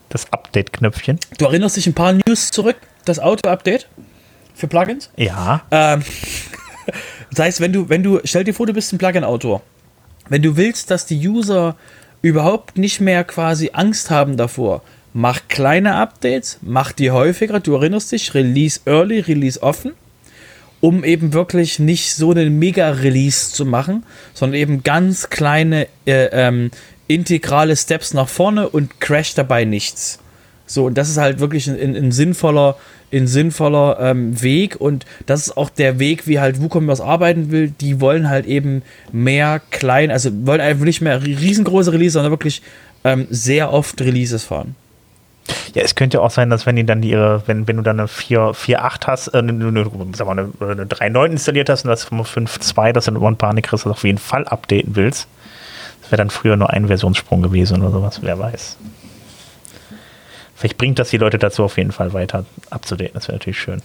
[0.09, 1.21] Das Update-Knöpfchen.
[1.37, 3.87] Du erinnerst dich ein paar News zurück, das Auto-Update
[4.55, 5.11] für Plugins?
[5.17, 5.63] Ja.
[5.71, 6.03] Ähm,
[7.31, 9.63] das heißt, wenn du, wenn du, stell dir vor, du bist ein Plugin-Autor
[10.29, 11.77] wenn du willst, dass die User
[12.23, 18.13] überhaupt nicht mehr quasi Angst haben davor, mach kleine Updates, mach die häufiger, du erinnerst
[18.13, 19.93] dich, Release Early, Release Offen,
[20.81, 26.71] um eben wirklich nicht so einen Mega-Release zu machen, sondern eben ganz kleine äh, ähm,
[27.09, 30.21] integrale Steps nach vorne und crash dabei nichts.
[30.69, 32.77] So, und das ist halt wirklich ein, ein sinnvoller,
[33.13, 37.71] ein sinnvoller ähm, Weg und das ist auch der Weg, wie halt WooCommerce arbeiten will.
[37.81, 42.63] Die wollen halt eben mehr klein, also wollen einfach nicht mehr riesengroße Releases, sondern wirklich
[43.05, 44.77] ähm, sehr oft Releases fahren.
[45.75, 48.09] Ja, es könnte auch sein, dass wenn die dann ihre, wenn, wenn du dann eine
[48.09, 53.09] 4.8 hast, äh, eine, eine, mal, eine, eine 3.9 installiert hast und das 5.2, das
[53.09, 55.29] in One Panic ist, das auf jeden Fall updaten willst.
[56.03, 58.77] Das wäre dann früher nur ein Versionssprung gewesen oder sowas, wer weiß.
[60.59, 63.15] Vielleicht bringt das die Leute dazu auf jeden Fall weiter abzudaten.
[63.15, 63.81] Das wäre natürlich schön.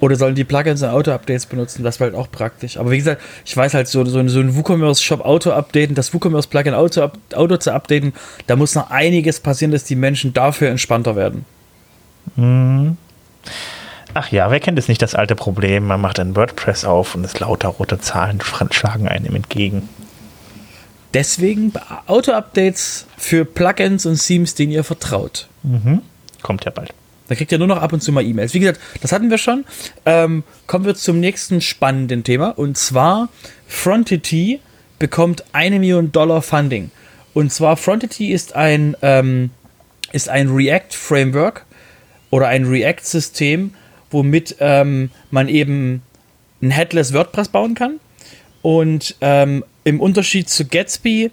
[0.00, 1.84] Oder sollen die Plugins und Auto-Updates benutzen?
[1.84, 2.78] Das wäre halt auch praktisch.
[2.78, 6.72] Aber wie gesagt, ich weiß halt, so, so, ein, so ein WooCommerce-Shop Auto-Updaten, das WooCommerce-Plugin
[6.72, 8.14] Auto, Auto zu updaten,
[8.46, 11.44] da muss noch einiges passieren, dass die Menschen dafür entspannter werden.
[12.36, 12.96] Mhm.
[14.14, 15.86] Ach ja, wer kennt es nicht, das alte Problem?
[15.86, 19.88] Man macht ein WordPress auf und es lauter rote Zahlen schlagen einem entgegen.
[21.14, 21.72] Deswegen
[22.06, 25.48] Auto-Updates für Plugins und Themes, denen ihr vertraut.
[25.62, 26.00] Mhm.
[26.42, 26.92] Kommt ja bald.
[27.28, 28.52] Da kriegt ihr nur noch ab und zu mal E-Mails.
[28.54, 29.64] Wie gesagt, das hatten wir schon.
[30.04, 32.50] Ähm, kommen wir zum nächsten spannenden Thema.
[32.50, 33.28] Und zwar
[33.66, 34.60] Frontity
[34.98, 36.90] bekommt eine Million Dollar Funding.
[37.34, 39.50] Und zwar Frontity ist ein, ähm,
[40.12, 41.64] ist ein React-Framework
[42.30, 43.74] oder ein React-System,
[44.10, 46.02] womit ähm, man eben
[46.60, 47.98] ein Headless WordPress bauen kann.
[48.62, 51.30] Und ähm, im Unterschied zu Gatsby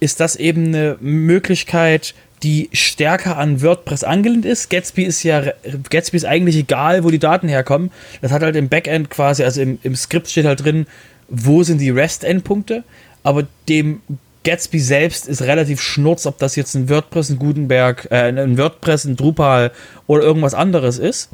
[0.00, 4.70] ist das eben eine Möglichkeit, die stärker an WordPress angelehnt ist.
[4.70, 5.52] Gatsby ist ja,
[5.90, 7.90] Gatsby ist eigentlich egal, wo die Daten herkommen.
[8.22, 10.86] Das hat halt im Backend quasi, also im, im Skript steht halt drin,
[11.28, 12.82] wo sind die REST-Endpunkte.
[13.22, 14.00] Aber dem
[14.44, 19.04] Gatsby selbst ist relativ schnurz, ob das jetzt ein WordPress, ein Gutenberg, äh, ein WordPress,
[19.04, 19.70] ein Drupal
[20.06, 21.28] oder irgendwas anderes ist.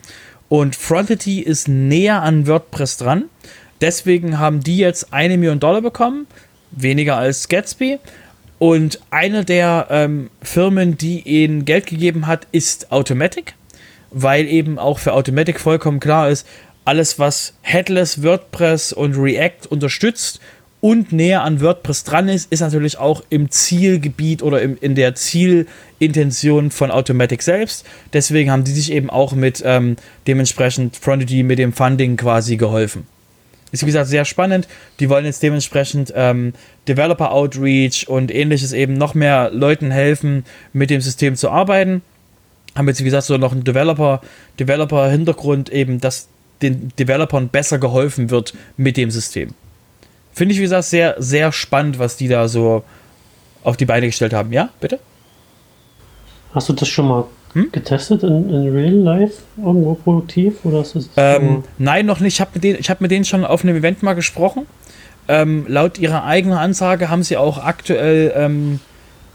[0.48, 3.24] Und Frontity ist näher an WordPress dran.
[3.80, 6.26] Deswegen haben die jetzt eine Million Dollar bekommen
[6.76, 7.98] weniger als Gatsby.
[8.58, 13.54] Und eine der ähm, Firmen, die ihnen Geld gegeben hat, ist Automatic,
[14.10, 16.46] weil eben auch für Automatic vollkommen klar ist,
[16.84, 20.40] alles, was Headless, WordPress und React unterstützt
[20.80, 25.16] und näher an WordPress dran ist, ist natürlich auch im Zielgebiet oder im, in der
[25.16, 27.84] Zielintention von Automatic selbst.
[28.12, 29.96] Deswegen haben die sich eben auch mit ähm,
[30.28, 33.06] dementsprechend Frontity mit dem Funding quasi geholfen.
[33.72, 34.68] Ist wie gesagt sehr spannend.
[35.00, 36.52] Die wollen jetzt dementsprechend ähm,
[36.86, 42.02] Developer Outreach und ähnliches eben noch mehr Leuten helfen, mit dem System zu arbeiten.
[42.76, 44.20] Haben jetzt wie gesagt so noch einen Developer,
[44.60, 46.28] Developer Hintergrund eben, dass
[46.62, 49.50] den Developern besser geholfen wird mit dem System.
[50.32, 52.84] Finde ich wie gesagt sehr sehr spannend, was die da so
[53.64, 54.52] auf die Beine gestellt haben.
[54.52, 55.00] Ja, bitte.
[56.54, 57.70] Hast du das schon mal hm?
[57.72, 60.64] getestet in, in Real Life irgendwo produktiv?
[60.64, 62.34] Oder ist es ähm, nein, noch nicht.
[62.34, 64.66] Ich habe mit, denen, hab mit denen schon auf einem Event mal gesprochen.
[65.28, 68.80] Ähm, laut ihrer eigenen Ansage haben sie auch aktuell ähm,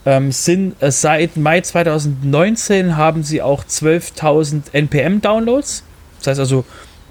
[0.06, 5.84] ähm, sind, äh, seit Mai 2019 haben sie auch 12.000 NPM-Downloads.
[6.20, 6.66] Das heißt also,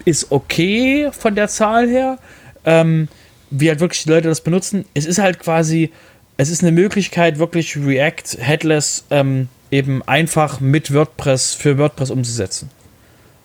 [0.05, 2.19] ist okay von der Zahl her.
[2.65, 3.09] Ähm,
[3.51, 4.85] wie halt wirklich die Leute das benutzen.
[4.95, 5.91] Es ist halt quasi,
[6.37, 12.71] es ist eine Möglichkeit, wirklich React Headless ähm, eben einfach mit WordPress für WordPress umzusetzen.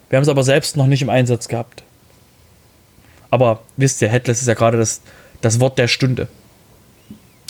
[0.09, 1.83] Wir haben es aber selbst noch nicht im Einsatz gehabt.
[3.29, 5.01] Aber wisst ihr, Headless ist ja gerade das,
[5.41, 6.27] das Wort der Stunde.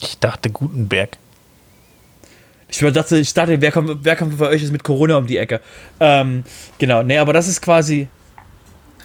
[0.02, 1.18] Ich dachte Gutenberg.
[2.68, 5.38] Ich dachte, ich dachte wer, kommt, wer kommt bei euch jetzt mit Corona um die
[5.38, 5.62] Ecke?
[6.00, 6.44] Ähm,
[6.78, 8.08] genau, nee, aber das ist quasi.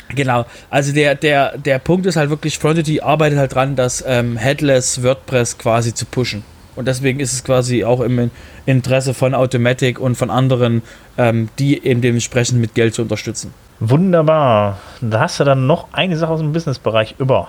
[0.08, 4.36] Genau, also der, der, der Punkt ist halt wirklich, Frontity arbeitet halt dran, das ähm,
[4.36, 6.42] Headless WordPress quasi zu pushen.
[6.80, 8.30] Und deswegen ist es quasi auch im
[8.64, 10.80] Interesse von Automatic und von anderen,
[11.18, 13.52] ähm, die eben dementsprechend mit Geld zu unterstützen.
[13.80, 14.80] Wunderbar.
[15.02, 17.48] Da hast du dann noch eine Sache aus dem Businessbereich über.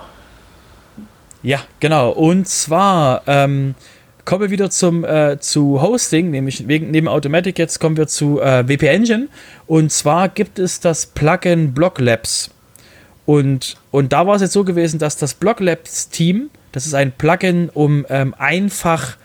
[1.42, 2.10] Ja, genau.
[2.10, 3.74] Und zwar ähm,
[4.26, 8.38] kommen wir wieder zum, äh, zu Hosting, nämlich wegen, neben Automatic jetzt kommen wir zu
[8.38, 9.28] äh, WP Engine.
[9.66, 12.50] Und zwar gibt es das Plugin Block Labs.
[13.24, 16.92] Und, und da war es jetzt so gewesen, dass das Block Labs Team, das ist
[16.92, 19.16] ein Plugin, um ähm, einfach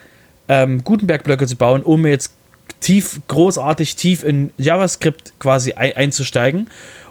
[0.50, 2.32] ähm, Gutenberg-Blöcke zu bauen, um jetzt
[2.80, 6.70] tief, großartig tief in JavaScript quasi ein, einzusteigen.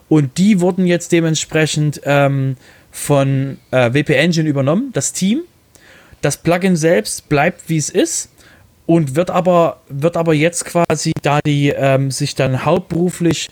[0.08, 2.56] Und die wurden jetzt dementsprechend ähm,
[2.90, 5.42] von äh, WP Engine übernommen, das Team.
[6.22, 8.30] Das Plugin selbst bleibt wie es ist
[8.86, 13.50] und wird aber, wird aber jetzt quasi, da die ähm, sich dann hauptberuflich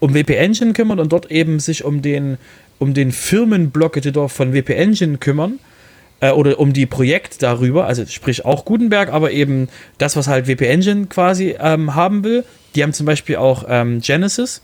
[0.00, 2.36] um WP Engine kümmern und dort eben sich um den,
[2.78, 5.60] um den Firmenblock-Editor von WP Engine kümmern,
[6.24, 10.46] äh, oder um die Projekt darüber, also sprich auch Gutenberg, aber eben das, was halt
[10.46, 12.44] WP Engine quasi ähm, haben will.
[12.74, 14.62] Die haben zum Beispiel auch ähm, Genesis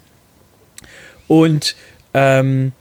[1.29, 1.77] und
[2.15, 2.73] ähm,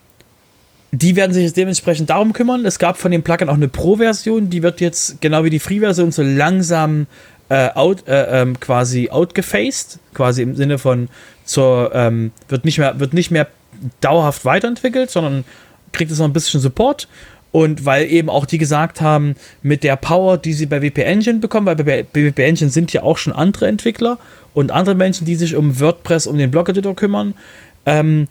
[0.91, 2.65] die werden sich jetzt dementsprechend darum kümmern.
[2.65, 6.11] Es gab von dem Plugin auch eine Pro-Version, die wird jetzt genau wie die Free-Version
[6.11, 7.05] so langsam
[7.49, 11.09] äh, out, äh, ähm, quasi outgefaced, quasi im Sinne von
[11.43, 13.47] zur, ähm, wird, nicht mehr, wird nicht mehr
[13.99, 15.43] dauerhaft weiterentwickelt, sondern
[15.91, 17.07] kriegt es noch ein bisschen Support.
[17.51, 21.39] Und weil eben auch die gesagt haben, mit der Power, die sie bei WP Engine
[21.39, 24.19] bekommen, weil bei WP Engine sind ja auch schon andere Entwickler
[24.53, 27.33] und andere Menschen, die sich um WordPress, um den Blog-Editor kümmern,
[27.85, 28.27] ähm,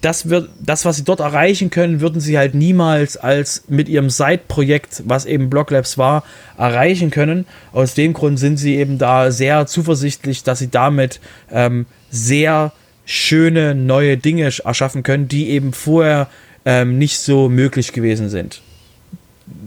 [0.00, 4.10] das wird, das, was sie dort erreichen können, würden sie halt niemals als mit ihrem
[4.10, 6.22] Side-Projekt, was eben Blocklabs war,
[6.56, 7.46] erreichen können.
[7.72, 12.72] Aus dem Grund sind sie eben da sehr zuversichtlich, dass sie damit ähm, sehr
[13.04, 16.28] schöne neue Dinge erschaffen können, die eben vorher
[16.68, 18.60] ähm, nicht so möglich gewesen sind.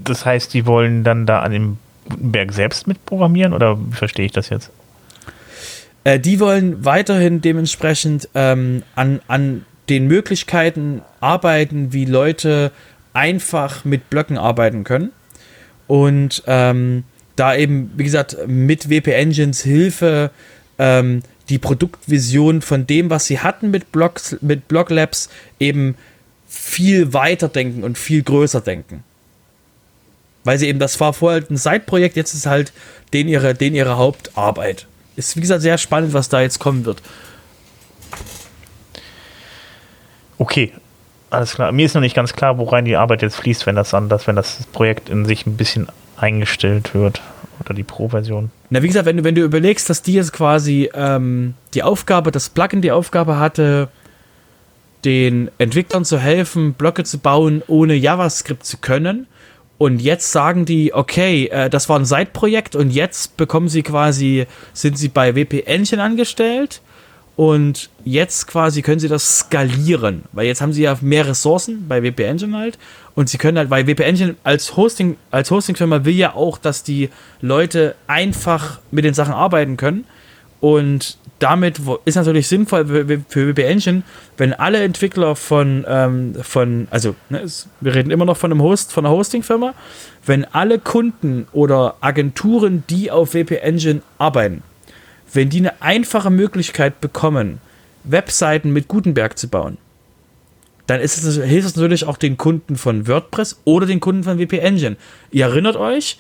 [0.04, 4.50] Das heißt, die wollen dann da an dem Gutenberg selbst mitprogrammieren oder verstehe ich das
[4.50, 4.70] jetzt?
[6.04, 12.72] Äh, die wollen weiterhin dementsprechend ähm, an, an den Möglichkeiten arbeiten, wie Leute
[13.14, 15.10] einfach mit Blöcken arbeiten können.
[15.88, 17.04] Und ähm,
[17.36, 20.30] da eben, wie gesagt, mit WP Engines Hilfe
[20.78, 25.96] ähm, die Produktvision von dem, was sie hatten mit, Blocks, mit Block Labs, eben
[26.72, 29.04] viel weiter denken und viel größer denken.
[30.44, 32.72] Weil sie eben, das war vorher ein Side-Projekt, jetzt ist halt
[33.14, 34.88] den ihre, den ihre Hauptarbeit.
[35.18, 37.02] Ist, wie gesagt, sehr spannend, was da jetzt kommen wird.
[40.38, 40.72] Okay,
[41.30, 41.72] alles klar.
[41.74, 44.38] Mir ist noch nicht ganz klar, worein die Arbeit jetzt fließt, wenn das anders, wenn
[44.38, 47.22] das Projekt in sich ein bisschen eingestellt wird
[47.60, 48.50] oder die Pro-Version.
[48.70, 52.32] Na, wie gesagt, wenn du, wenn du überlegst, dass die jetzt quasi ähm, die Aufgabe,
[52.32, 53.90] das Plugin die Aufgabe hatte,
[55.06, 59.28] den Entwicklern zu helfen, Blöcke zu bauen, ohne JavaScript zu können.
[59.78, 64.46] Und jetzt sagen die, okay, äh, das war ein Side-Projekt und jetzt bekommen sie quasi,
[64.74, 66.82] sind sie bei WP Engine angestellt.
[67.36, 72.04] Und jetzt quasi können sie das skalieren, weil jetzt haben sie ja mehr Ressourcen bei
[72.04, 72.78] WP Engine halt.
[73.16, 76.84] Und sie können halt, weil WP Engine als Hosting, als Hostingfirma will ja auch, dass
[76.84, 77.10] die
[77.42, 80.06] Leute einfach mit den Sachen arbeiten können.
[80.60, 84.04] Und damit ist natürlich sinnvoll für WP Engine,
[84.38, 87.46] wenn alle Entwickler von, ähm, von also ne,
[87.80, 89.74] wir reden immer noch von einem Host, von einer Hostingfirma,
[90.24, 94.62] wenn alle Kunden oder Agenturen, die auf WP Engine arbeiten,
[95.34, 97.60] wenn die eine einfache Möglichkeit bekommen,
[98.04, 99.78] Webseiten mit Gutenberg zu bauen,
[100.86, 104.38] dann ist es, hilft es natürlich auch den Kunden von WordPress oder den Kunden von
[104.38, 104.96] WP Engine.
[105.32, 106.20] Ihr erinnert euch,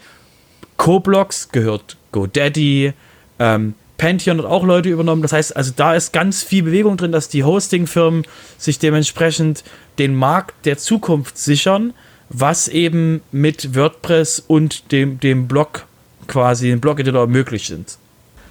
[0.77, 2.93] Coblox gehört GoDaddy,
[3.38, 5.21] ähm, Pantheon hat auch Leute übernommen.
[5.21, 8.23] Das heißt, also da ist ganz viel Bewegung drin, dass die Hostingfirmen
[8.58, 9.63] sich dementsprechend
[9.99, 11.93] den Markt der Zukunft sichern,
[12.30, 15.86] was eben mit WordPress und dem, dem Blog
[16.27, 17.97] quasi, dem Blog-Editor möglich sind.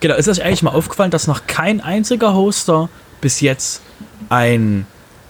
[0.01, 2.89] Genau, ist euch eigentlich mal aufgefallen, dass noch kein einziger Hoster
[3.21, 3.83] bis jetzt
[4.29, 4.87] ein,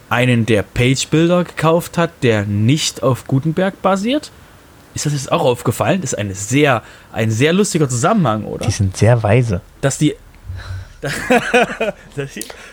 [0.09, 4.31] einen der Page-Builder gekauft hat, der nicht auf Gutenberg basiert?
[4.94, 6.00] Ist das jetzt auch aufgefallen?
[6.00, 8.66] Das ist eine sehr, ein sehr lustiger Zusammenhang, oder?
[8.66, 9.61] Die sind sehr weise.
[9.81, 10.14] Dass die,
[11.00, 11.11] das,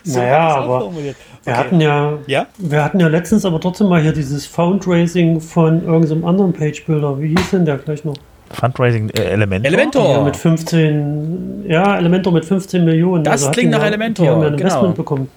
[0.04, 1.16] Naja, das auch aber formuliert.
[1.44, 1.60] Wir Okay.
[1.64, 2.48] hatten ja, Ja?
[2.58, 7.22] wir hatten ja letztens aber trotzdem mal hier dieses Fundraising von irgendeinem anderen Page-Builder.
[7.22, 8.16] Wie hieß denn der gleich noch?
[8.52, 9.68] Fundraising äh, Elementor.
[9.68, 10.10] Elementor.
[10.10, 13.24] Ja, mit 15, ja, Elementor mit 15 Millionen.
[13.24, 14.68] Das hat klingt nach ja- Elementor, Die haben ja ein genau.
[14.70, 15.30] Investment bekommen.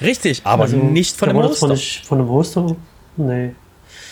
[0.00, 1.68] Richtig, aber Also, nicht von dem zwar Hoster.
[1.68, 2.76] nicht von einem Hoster.
[3.16, 3.50] Nee.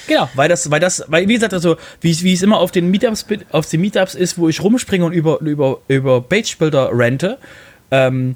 [0.09, 2.91] Genau, weil das, weil das, weil wie gesagt, also wie, wie es immer auf den
[2.91, 7.39] Meetups, auf den Meetups ist, wo ich rumspringe und über, über, über Page-Builder rente,
[7.91, 8.35] ähm,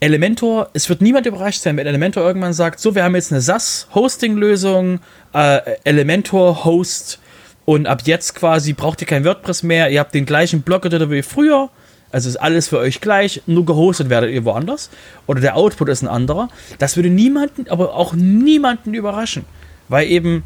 [0.00, 3.42] Elementor, es wird niemand überrascht sein, wenn Elementor irgendwann sagt, so, wir haben jetzt eine
[3.42, 5.00] SAS-Hosting-Lösung,
[5.34, 7.20] äh, Elementor-Host
[7.66, 11.20] und ab jetzt quasi braucht ihr kein WordPress mehr, ihr habt den gleichen Blog-Editor wie
[11.20, 11.68] früher,
[12.12, 14.88] also ist alles für euch gleich, nur gehostet werdet ihr woanders
[15.26, 16.48] oder der Output ist ein anderer.
[16.78, 19.44] Das würde niemanden, aber auch niemanden überraschen,
[19.88, 20.44] weil eben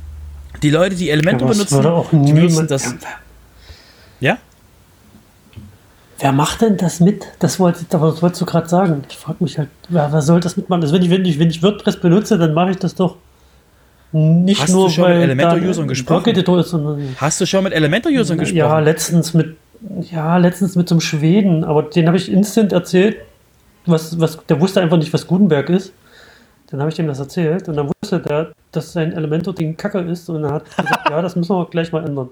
[0.63, 2.85] die Leute, die Elementor Aber es benutzen, würde auch die benutzen das.
[4.21, 4.39] Ja, Ja?
[6.19, 7.27] Wer macht denn das mit?
[7.41, 9.03] Das, wollte, das wolltest du gerade sagen.
[9.09, 10.83] Ich frage mich halt, wer, wer soll das mitmachen?
[10.83, 13.17] Also wenn, ich, wenn, ich, wenn ich WordPress benutze, dann mache ich das doch
[14.13, 16.23] nicht Hast du nur, schon mit weil Elementor-Usern gesprochen?
[16.23, 18.57] Blog-Editor ist, sondern Hast du schon mit Elementor-Usern gesprochen?
[18.57, 19.57] Ja, letztens mit,
[20.13, 23.17] ja, letztens mit so einem Schweden, aber den habe ich instant erzählt,
[23.87, 25.93] was, was, der wusste einfach nicht, was Gutenberg ist.
[26.75, 30.29] Dann habe ich dem das erzählt und dann wusste der, dass sein Elementor-Ding kacke ist
[30.29, 32.31] und er hat gesagt, ja, das müssen wir gleich mal ändern.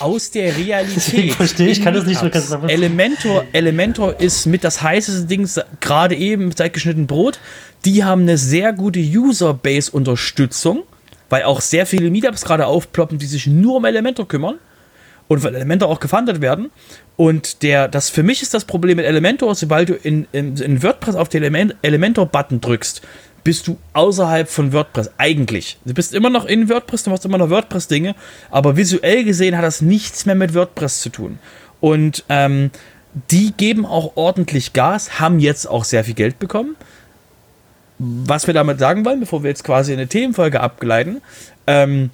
[0.00, 1.32] aus der Realität.
[1.36, 2.72] Verstehe ich, kann das nicht so ganz Meetups.
[2.72, 7.38] Elementor, Elementor ist mit das heißeste Ding gerade eben seit geschnitten Brot.
[7.84, 10.82] Die haben eine sehr gute User-Base-Unterstützung,
[11.28, 14.58] weil auch sehr viele Meetups gerade aufploppen, die sich nur um Elementor kümmern
[15.28, 16.70] und weil Elementor auch gefundet werden.
[17.16, 20.82] Und der, das für mich ist das Problem mit Elementor, sobald du in, in, in
[20.82, 23.02] WordPress auf den Element, Elementor-Button drückst,
[23.44, 25.10] bist du außerhalb von WordPress.
[25.18, 25.78] Eigentlich.
[25.84, 28.14] Du bist immer noch in WordPress, du machst immer noch WordPress-Dinge,
[28.50, 31.38] aber visuell gesehen hat das nichts mehr mit WordPress zu tun.
[31.80, 32.70] Und ähm,
[33.30, 36.76] die geben auch ordentlich Gas, haben jetzt auch sehr viel Geld bekommen.
[37.98, 41.20] Was wir damit sagen wollen, bevor wir jetzt quasi eine Themenfolge abgleiten,
[41.66, 42.10] ähm,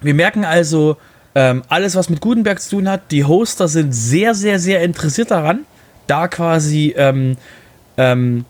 [0.00, 0.96] wir merken also,
[1.34, 5.30] ähm, alles, was mit Gutenberg zu tun hat, die Hoster sind sehr, sehr, sehr interessiert
[5.30, 5.64] daran,
[6.06, 7.36] da quasi ähm,
[7.96, 8.44] ähm,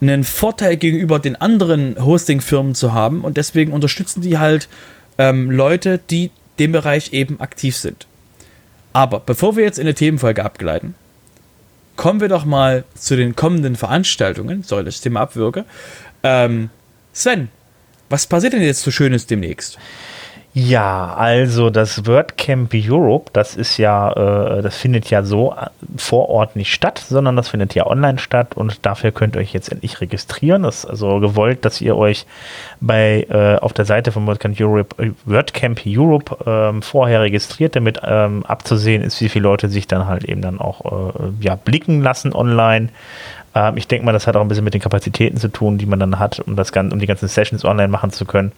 [0.00, 4.68] einen Vorteil gegenüber den anderen Hosting-Firmen zu haben und deswegen unterstützen die halt
[5.18, 8.06] ähm, Leute, die dem Bereich eben aktiv sind.
[8.92, 10.94] Aber bevor wir jetzt in eine Themenfolge abgleiten,
[11.96, 14.62] kommen wir doch mal zu den kommenden Veranstaltungen.
[14.62, 15.64] Sorry, dass ich das Thema abwürge.
[16.22, 16.70] Ähm,
[17.12, 17.48] Sven,
[18.08, 19.78] was passiert denn jetzt so Schönes demnächst?
[20.56, 26.28] Ja, also das WordCamp Europe, das ist ja, äh, das findet ja so äh, vor
[26.28, 29.72] Ort nicht statt, sondern das findet ja online statt und dafür könnt ihr euch jetzt
[29.72, 30.62] endlich registrieren.
[30.62, 32.24] Das ist also gewollt, dass ihr euch
[32.80, 38.00] bei äh, auf der Seite von WordCamp Europe, äh, WordCamp Europe ähm, vorher registriert, damit
[38.04, 42.00] ähm, abzusehen ist, wie viele Leute sich dann halt eben dann auch äh, ja, blicken
[42.00, 42.90] lassen online.
[43.56, 45.86] Ähm, ich denke mal, das hat auch ein bisschen mit den Kapazitäten zu tun, die
[45.86, 48.52] man dann hat, um das Ganze, um die ganzen Sessions online machen zu können.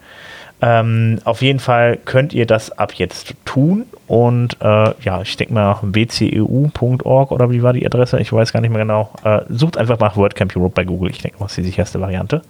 [0.63, 5.53] Ähm, auf jeden Fall könnt ihr das ab jetzt tun und äh, ja, ich denke
[5.53, 8.19] mal bceu.org oder wie war die Adresse?
[8.21, 9.11] Ich weiß gar nicht mehr genau.
[9.23, 11.11] Äh, sucht einfach nach WordCamp Europe bei Google.
[11.11, 12.41] Ich denke mal, das ist die sicherste Variante.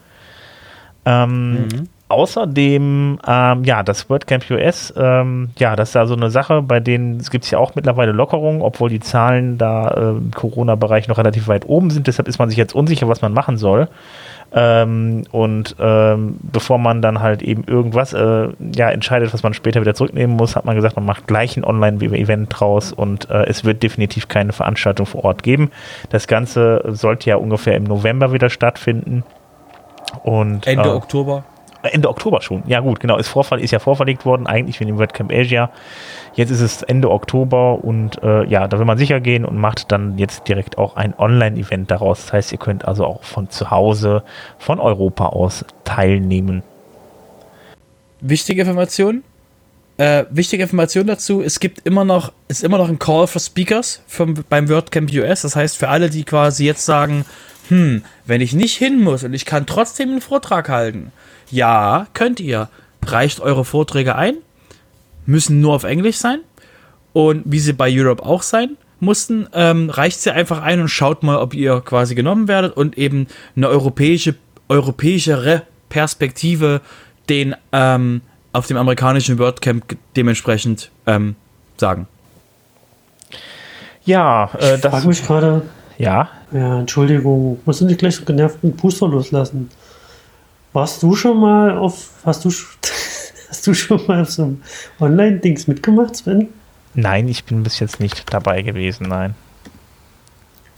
[1.05, 1.67] Ähm,
[2.09, 6.79] Außerdem, ähm, ja, das WordCamp US, ähm, ja, das ist ja so eine Sache, bei
[6.79, 11.19] denen gibt es ja auch mittlerweile Lockerungen, obwohl die Zahlen da äh, im Corona-Bereich noch
[11.19, 12.07] relativ weit oben sind.
[12.07, 13.89] Deshalb ist man sich jetzt unsicher, was man machen soll.
[14.53, 19.81] Ähm, und ähm, bevor man dann halt eben irgendwas äh, ja, entscheidet, was man später
[19.81, 23.65] wieder zurücknehmen muss, hat man gesagt, man macht gleich ein Online-Event draus und äh, es
[23.65, 25.71] wird definitiv keine Veranstaltung vor Ort geben.
[26.11, 29.25] Das Ganze sollte ja ungefähr im November wieder stattfinden.
[30.23, 31.45] Und, Ende äh, Oktober.
[31.83, 32.63] Ende Oktober schon.
[32.67, 33.17] Ja gut, genau.
[33.17, 35.71] Ist, Vorfall, ist ja vorverlegt worden, eigentlich wie dem WordCamp Asia.
[36.35, 39.91] Jetzt ist es Ende Oktober und äh, ja, da will man sicher gehen und macht
[39.93, 42.23] dann jetzt direkt auch ein Online-Event daraus.
[42.23, 44.23] Das heißt, ihr könnt also auch von zu Hause,
[44.59, 46.63] von Europa aus teilnehmen.
[48.21, 49.23] Wichtige Information.
[49.99, 54.03] Äh, wichtige Information dazu, es gibt immer noch, ist immer noch ein Call for Speakers
[54.07, 55.41] vom, beim WordCamp US.
[55.41, 57.25] Das heißt, für alle, die quasi jetzt sagen,
[57.69, 61.13] hm, wenn ich nicht hin muss und ich kann trotzdem einen Vortrag halten,
[61.51, 62.69] ja, könnt ihr.
[63.05, 64.35] Reicht eure Vorträge ein,
[65.27, 66.41] müssen nur auf Englisch sein
[67.13, 71.23] und wie sie bei Europe auch sein mussten, ähm, reicht sie einfach ein und schaut
[71.23, 74.35] mal, ob ihr quasi genommen werdet und eben eine europäische,
[74.69, 76.81] europäischere Perspektive
[77.29, 78.23] den ähm,
[78.53, 81.37] auf dem amerikanischen WordCamp dementsprechend ähm,
[81.77, 82.09] sagen.
[84.05, 85.05] Ja, äh, Ich frage das.
[85.05, 85.63] mich gerade,
[85.99, 89.71] Ja, ja, Entschuldigung, muss ich nicht gleich so genervt einen Puster loslassen?
[90.77, 92.51] Warst du schon mal auf, hast du,
[93.49, 94.63] hast du schon mal auf so einem
[95.01, 96.49] Online-Dings mitgemacht, Sven?
[96.93, 99.35] nein, ich bin bis jetzt nicht dabei gewesen, nein.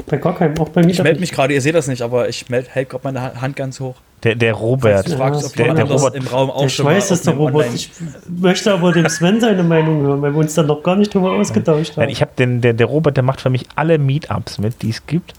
[0.07, 0.91] bei gar keinem, auch bei mir.
[0.91, 3.57] Ich melde mich gerade, ihr seht das nicht, aber ich hält gerade meine Ha- Hand
[3.57, 3.97] ganz hoch.
[4.23, 5.09] Der, der Robert.
[5.09, 7.55] Ich frage, ob der- der Robert- im Raum auch ich schon weiß, dass der Robert.
[7.67, 7.91] Online- Ich
[8.29, 11.33] möchte aber dem Sven seine Meinung hören, weil wir uns dann noch gar nicht drüber
[11.33, 12.03] ausgetauscht haben.
[12.03, 14.91] Nein, ich habe den, der, der Robert, der macht für mich alle Meetups mit, die
[14.91, 15.35] es gibt.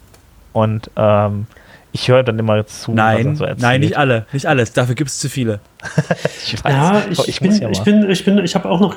[0.52, 1.48] Und ähm,
[1.92, 2.74] ich höre dann immer zu.
[2.74, 3.62] was er Nein, so erzählt.
[3.62, 4.74] nein, nicht alle, nicht alles.
[4.74, 5.60] Dafür gibt es zu viele.
[6.46, 8.80] Ich weiß, ja, aber ich, ich bin, ja ich bin, ich bin, ich habe auch
[8.80, 8.96] noch,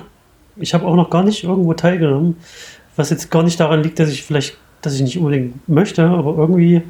[0.57, 2.37] ich habe auch noch gar nicht irgendwo teilgenommen,
[2.97, 6.37] was jetzt gar nicht daran liegt, dass ich vielleicht, dass ich nicht unbedingt möchte, aber
[6.37, 6.83] irgendwie,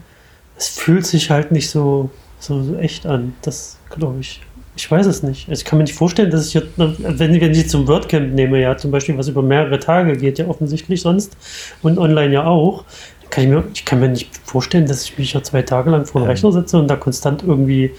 [0.57, 3.35] es fühlt sich halt nicht so, so, so echt an.
[3.43, 4.41] Das glaube ich.
[4.75, 5.49] Ich weiß es nicht.
[5.49, 8.61] Also Ich kann mir nicht vorstellen, dass ich jetzt, wenn, wenn ich zum WordCamp nehme,
[8.61, 11.37] ja, zum Beispiel, was über mehrere Tage geht, ja offensichtlich sonst
[11.83, 12.85] und online ja auch,
[13.33, 16.05] kann ich, mir, ich kann mir nicht vorstellen, dass ich mich ja zwei Tage lang
[16.05, 16.31] vor den Ähm.
[16.31, 17.91] Rechner setze und da konstant irgendwie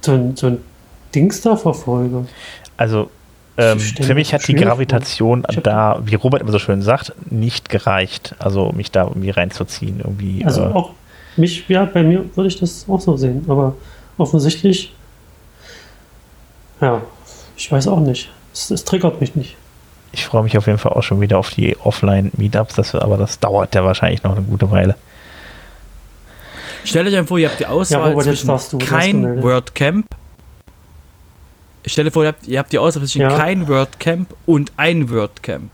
[0.00, 0.58] so ein, so ein
[1.12, 2.26] Dings da verfolge.
[2.76, 3.10] Also
[3.56, 4.62] ähm, für mich hat die vor.
[4.62, 8.36] Gravitation da, wie Robert immer so schön sagt, nicht gereicht.
[8.38, 9.98] Also mich da irgendwie reinzuziehen.
[9.98, 10.92] Irgendwie, Also äh, auch
[11.36, 13.74] mich, ja, bei mir würde ich das auch so sehen, aber
[14.18, 14.94] offensichtlich,
[16.80, 17.02] ja,
[17.56, 18.30] ich weiß auch nicht.
[18.52, 19.56] Es, es triggert mich nicht.
[20.12, 23.38] Ich freue mich auf jeden Fall auch schon wieder auf die Offline-Meetups, das, aber das
[23.38, 24.96] dauert ja wahrscheinlich noch eine gute Weile.
[26.84, 29.42] Stellt euch einfach vor, ihr habt die Auswahl Ja, Robert, zwischen kein.
[29.42, 30.06] WordCamp.
[31.82, 33.36] Ich stelle vor, ihr habt, ihr habt die Auswahl zwischen Ja.
[33.36, 35.70] kein WordCamp und ein WordCamp.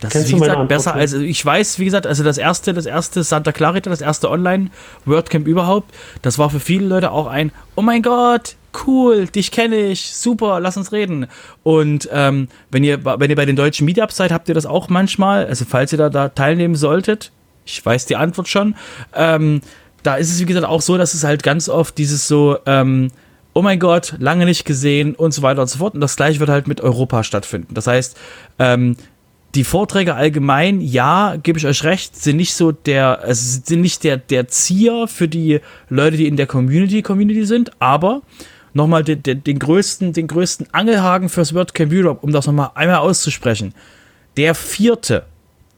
[0.00, 2.86] Das Kennst ist, wie gesagt, besser als, ich weiß, wie gesagt, also das erste, das
[2.86, 7.82] erste Santa Clarita, das erste Online-WordCamp überhaupt, das war für viele Leute auch ein, oh
[7.82, 11.26] mein Gott, cool, dich kenne ich, super, lass uns reden.
[11.62, 14.88] Und ähm, wenn, ihr, wenn ihr bei den deutschen Meetups seid, habt ihr das auch
[14.88, 17.32] manchmal, also falls ihr da, da teilnehmen solltet,
[17.64, 18.74] ich weiß die Antwort schon,
[19.14, 19.60] ähm,
[20.02, 23.10] da ist es, wie gesagt, auch so, dass es halt ganz oft dieses so, ähm,
[23.52, 25.94] oh mein Gott, lange nicht gesehen und so weiter und so fort.
[25.94, 27.74] Und das gleiche wird halt mit Europa stattfinden.
[27.74, 28.16] Das heißt,
[28.58, 28.96] ähm,
[29.54, 34.04] die Vorträge allgemein, ja, gebe ich euch recht, sind nicht so der, also sind nicht
[34.04, 38.22] der, der Zier für die Leute, die in der Community, Community sind, aber
[38.72, 42.98] nochmal den, den, den größten, den größten Angelhaken fürs WordCamp Europe, um das nochmal einmal
[42.98, 43.74] auszusprechen.
[44.36, 45.26] Der vierte,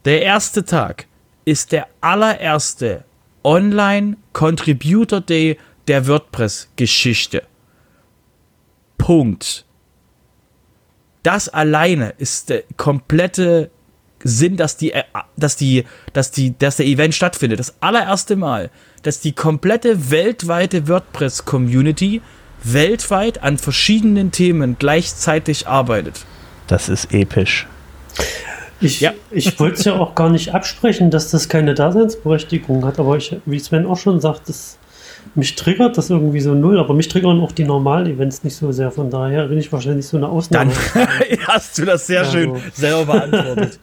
[0.05, 1.07] der erste Tag
[1.45, 3.05] ist der allererste
[3.45, 7.43] Online Contributor Day der WordPress-Geschichte.
[8.99, 9.65] Punkt.
[11.23, 13.71] Das alleine ist der komplette
[14.25, 15.03] Sinn, dass die, äh,
[15.37, 17.59] dass die, dass die, dass der Event stattfindet.
[17.59, 18.71] Das allererste Mal,
[19.03, 22.23] dass die komplette weltweite WordPress-Community
[22.65, 26.25] weltweit an verschiedenen Themen gleichzeitig arbeitet.
[26.67, 27.67] Das ist episch.
[28.81, 29.13] Ich, Ja.
[29.31, 33.37] ich wollte es ja auch gar nicht absprechen, dass das keine Daseinsberechtigung hat, aber ich,
[33.47, 34.79] wie Sven auch schon sagt, das,
[35.37, 38.91] mich triggert das irgendwie so null, aber mich triggern auch die Normal-Events nicht so sehr,
[38.91, 40.73] von daher bin ich wahrscheinlich so eine Ausnahme.
[40.95, 41.09] Dann
[41.47, 42.61] hast du das sehr Ja, schön so.
[42.75, 43.79] selber beantwortet.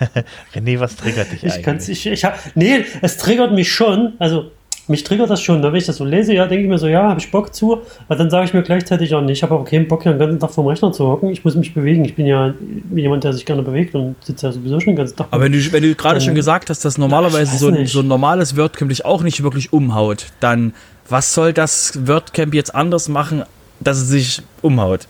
[0.54, 2.06] René, was triggert dich Ich kann's, eigentlich?
[2.06, 4.50] ich, ich hab, nee, es triggert mich schon, also
[4.90, 5.68] mich triggert das schon, ne?
[5.72, 7.80] wenn ich das so lese, ja, denke ich mir so, ja, habe ich Bock zu,
[8.08, 10.18] aber dann sage ich mir gleichzeitig auch nicht, ich habe aber keinen Bock, hier den
[10.18, 12.52] ganzen Tag vorm Rechner zu hocken, ich muss mich bewegen, ich bin ja
[12.94, 15.28] jemand, der sich gerne bewegt und sitze ja sowieso schon den ganzen Tag.
[15.30, 18.08] Aber wenn du, wenn du gerade schon gesagt hast, dass normalerweise so ein, so ein
[18.08, 20.74] normales WordCamp dich auch nicht wirklich umhaut, dann
[21.08, 23.44] was soll das WordCamp jetzt anders machen,
[23.80, 25.06] dass es sich umhaut?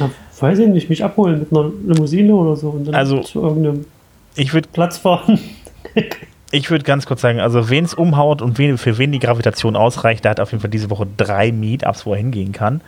[0.00, 3.42] Ja, weiß ich nicht, mich abholen mit einer Limousine oder so und dann Also- zu
[3.42, 3.84] irgendeinem
[4.36, 5.38] Ich würde Platz fahren.
[6.50, 9.76] ich würd ganz kurz sagen, also wen es umhaut und wen, für wen die Gravitation
[9.76, 12.80] ausreicht, der hat auf jeden Fall diese Woche drei Meetups, wo er hingehen kann.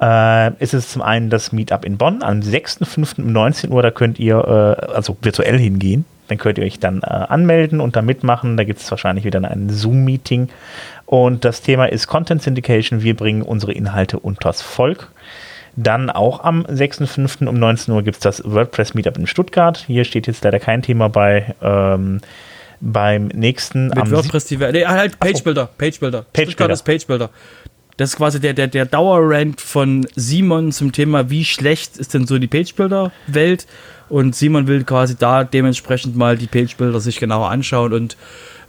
[0.00, 3.20] Äh, ist es zum einen das Meetup in Bonn am 6.5.
[3.22, 6.04] um 19 Uhr, da könnt ihr äh, also virtuell hingehen.
[6.28, 8.58] Dann könnt ihr euch dann äh, anmelden und da mitmachen.
[8.58, 10.50] Da gibt es wahrscheinlich wieder ein Zoom-Meeting.
[11.06, 13.02] Und das Thema ist Content Syndication.
[13.02, 15.10] Wir bringen unsere Inhalte unters Volk.
[15.74, 17.46] Dann auch am 6.5.
[17.46, 19.78] um 19 Uhr gibt es das WordPress Meetup in Stuttgart.
[19.86, 21.54] Hier steht jetzt leider kein Thema bei.
[21.62, 22.20] Ähm,
[22.80, 26.24] beim nächsten Mit WordPress, die nee, halt Pagebuilder, Pagebuilder.
[26.32, 26.74] Pagebuilder.
[26.74, 27.30] Ist Pagebuilder.
[27.96, 32.26] Das ist quasi der, der, der Dauerrant von Simon zum Thema, wie schlecht ist denn
[32.26, 33.66] so die Pagebuilder-Welt?
[34.08, 38.16] Und Simon will quasi da dementsprechend mal die Pagebuilder sich genauer anschauen und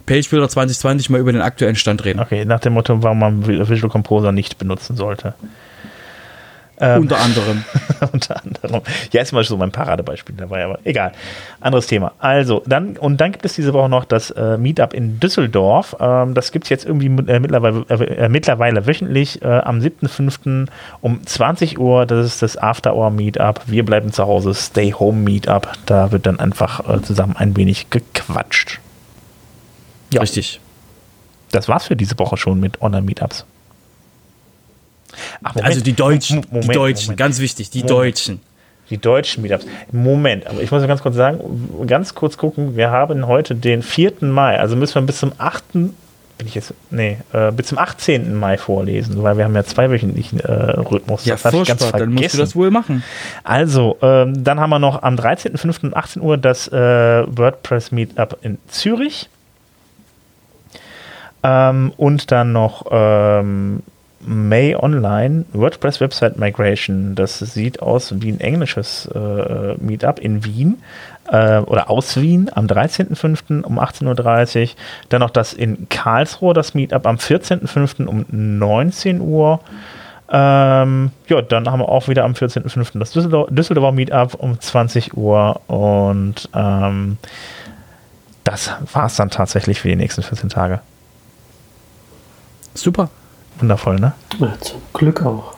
[0.04, 2.18] Pagebuilder 2020 mal über den aktuellen Stand reden.
[2.18, 5.34] Okay, nach dem Motto, warum man Visual Composer nicht benutzen sollte.
[6.80, 7.64] Ähm, Unter anderem.
[8.12, 8.80] unter anderem.
[9.12, 11.12] Ja, ist mal so mein Paradebeispiel dabei, aber egal.
[11.60, 12.12] Anderes Thema.
[12.18, 15.96] Also, dann, und dann gibt es diese Woche noch das äh, Meetup in Düsseldorf.
[16.00, 20.68] Ähm, das gibt es jetzt irgendwie äh, mittlerweile, äh, mittlerweile wöchentlich äh, am 7.5.
[21.02, 22.06] um 20 Uhr.
[22.06, 23.62] Das ist das After-Hour-Meetup.
[23.66, 25.68] Wir bleiben zu Hause, Stay-Home-Meetup.
[25.84, 28.80] Da wird dann einfach äh, zusammen ein wenig gequatscht.
[30.12, 30.22] Ja.
[30.22, 30.60] Richtig.
[31.52, 33.44] Das war's für diese Woche schon mit Online-Meetups.
[35.42, 35.56] Ach.
[35.56, 37.18] Also die Deutschen, Moment, die Deutschen, Moment.
[37.18, 37.90] ganz wichtig, die Moment.
[37.90, 38.40] Deutschen.
[38.90, 39.66] Die deutschen Meetups.
[39.92, 44.14] Moment, aber ich muss ganz kurz sagen, ganz kurz gucken, wir haben heute den 4.
[44.22, 45.72] Mai, also müssen wir bis zum 8.
[45.72, 45.94] Bin
[46.46, 48.34] ich jetzt, nee, äh, bis zum 18.
[48.34, 51.24] Mai vorlesen, weil wir haben ja zweiwöchentlichen äh, Rhythmus.
[51.24, 53.04] Ja, das hab ich ganz furchtbar, dann musst du das wohl machen.
[53.44, 55.84] Also, ähm, dann haben wir noch am 13.05.
[55.84, 59.28] um 18 Uhr das äh, WordPress Meetup in Zürich.
[61.42, 63.82] Ähm, und dann noch ähm,
[64.20, 67.14] May Online, WordPress Website Migration.
[67.14, 70.82] Das sieht aus wie ein englisches äh, Meetup in Wien
[71.30, 73.62] äh, oder aus Wien am 13.05.
[73.62, 74.68] um 18.30 Uhr.
[75.08, 78.06] Dann noch das in Karlsruhe, das Meetup am 14.05.
[78.06, 79.60] um 19 Uhr.
[80.32, 82.98] Ähm, ja, dann haben wir auch wieder am 14.05.
[82.98, 87.18] das Düsseldor Düsseldorfer Meetup um 20 Uhr und ähm,
[88.44, 90.80] das war es dann tatsächlich für die nächsten 14 Tage.
[92.74, 93.10] Super.
[93.60, 94.12] Wundervoll, ne?
[94.38, 95.54] Ja, zum Glück auch.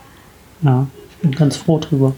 [0.63, 2.15] Ja, ich bin ganz froh drüber.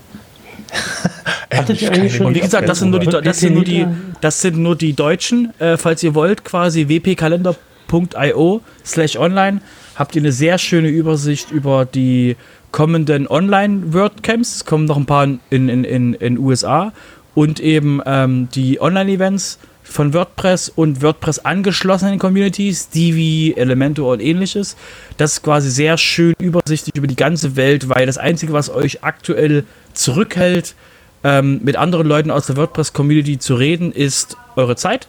[1.55, 3.87] Hattet ihr eigentlich schon Und wie gesagt, das sind nur die, das sind nur die,
[4.21, 5.53] das sind nur die Deutschen.
[5.61, 9.61] Äh, falls ihr wollt, quasi wpkalender.io slash online
[9.97, 12.37] habt ihr eine sehr schöne Übersicht über die
[12.73, 14.57] kommenden Online-WordCamps.
[14.57, 16.93] Es kommen noch ein paar in in in, in USA
[17.35, 24.77] und eben ähm, die Online-Events von WordPress und WordPress angeschlossenen Communities, Divi, Elementor und ähnliches.
[25.19, 29.05] Das ist quasi sehr schön übersichtlich über die ganze Welt, weil das Einzige, was euch
[29.05, 30.75] aktuell zurückhält,
[31.23, 35.07] ähm, mit anderen Leuten aus der WordPress-Community zu reden, ist eure Zeit,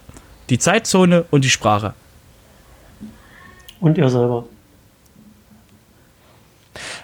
[0.50, 1.94] die Zeitzone und die Sprache.
[3.80, 4.44] Und ihr selber.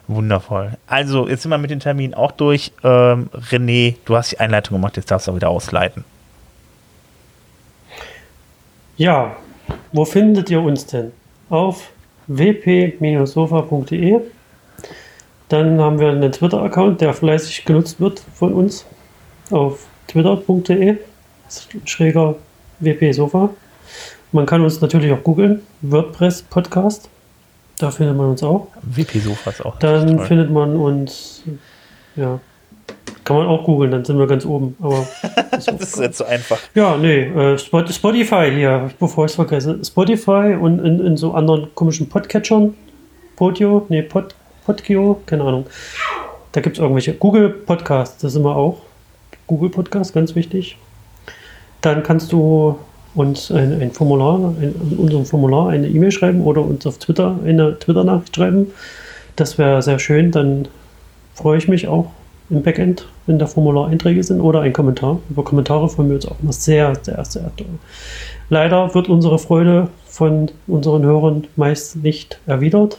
[0.07, 0.73] Wundervoll.
[0.87, 2.73] Also, jetzt sind wir mit den Terminen auch durch.
[2.85, 6.05] Ähm, René, du hast die Einleitung gemacht, jetzt darfst du auch wieder ausleiten.
[8.97, 9.37] Ja,
[9.93, 11.13] wo findet ihr uns denn?
[11.49, 11.91] Auf
[12.29, 14.21] wp-sofa.de.
[15.49, 18.87] Dann haben wir einen Twitter-Account, der fleißig genutzt wird von uns.
[19.51, 20.97] Auf twitter.de
[21.85, 22.37] schräger
[22.81, 23.51] wp-sofa.
[24.33, 25.63] Man kann uns natürlich auch googeln.
[25.83, 27.09] WordPress Podcast.
[27.79, 28.69] Da findet man uns auch.
[28.83, 29.79] WP-Sofas auch.
[29.79, 31.43] Dann findet man uns,
[32.17, 32.41] ja,
[33.33, 34.77] kann man auch googeln, dann sind wir ganz oben.
[34.81, 35.07] Aber
[35.51, 36.59] das ist jetzt so einfach.
[36.75, 39.79] ja, nee, äh, Spot- Spotify hier, bevor ich es vergesse.
[39.85, 42.75] Spotify und in, in so anderen komischen Podcatchern.
[43.37, 44.35] Podio, nee, Pod,
[44.67, 45.67] Podkio, keine Ahnung.
[46.53, 47.15] Da gibt es irgendwelche.
[47.15, 48.79] Google Podcast, das sind wir auch.
[49.47, 50.77] Google Podcast, ganz wichtig.
[51.81, 52.79] Dann kannst du
[53.15, 57.79] uns ein, ein Formular, in unserem Formular eine E-Mail schreiben oder uns auf Twitter eine
[57.79, 58.67] Twitter-Nachricht schreiben.
[59.37, 60.31] Das wäre sehr schön.
[60.31, 60.69] Dann
[61.35, 62.11] freue ich mich auch
[62.53, 65.19] im Backend, wenn da Formulareinträge sind oder ein Kommentar.
[65.31, 67.79] Über Kommentare freuen wir uns auch immer sehr, sehr, sehr doll.
[68.51, 72.99] Leider wird unsere Freude von unseren Hörern meist nicht erwidert.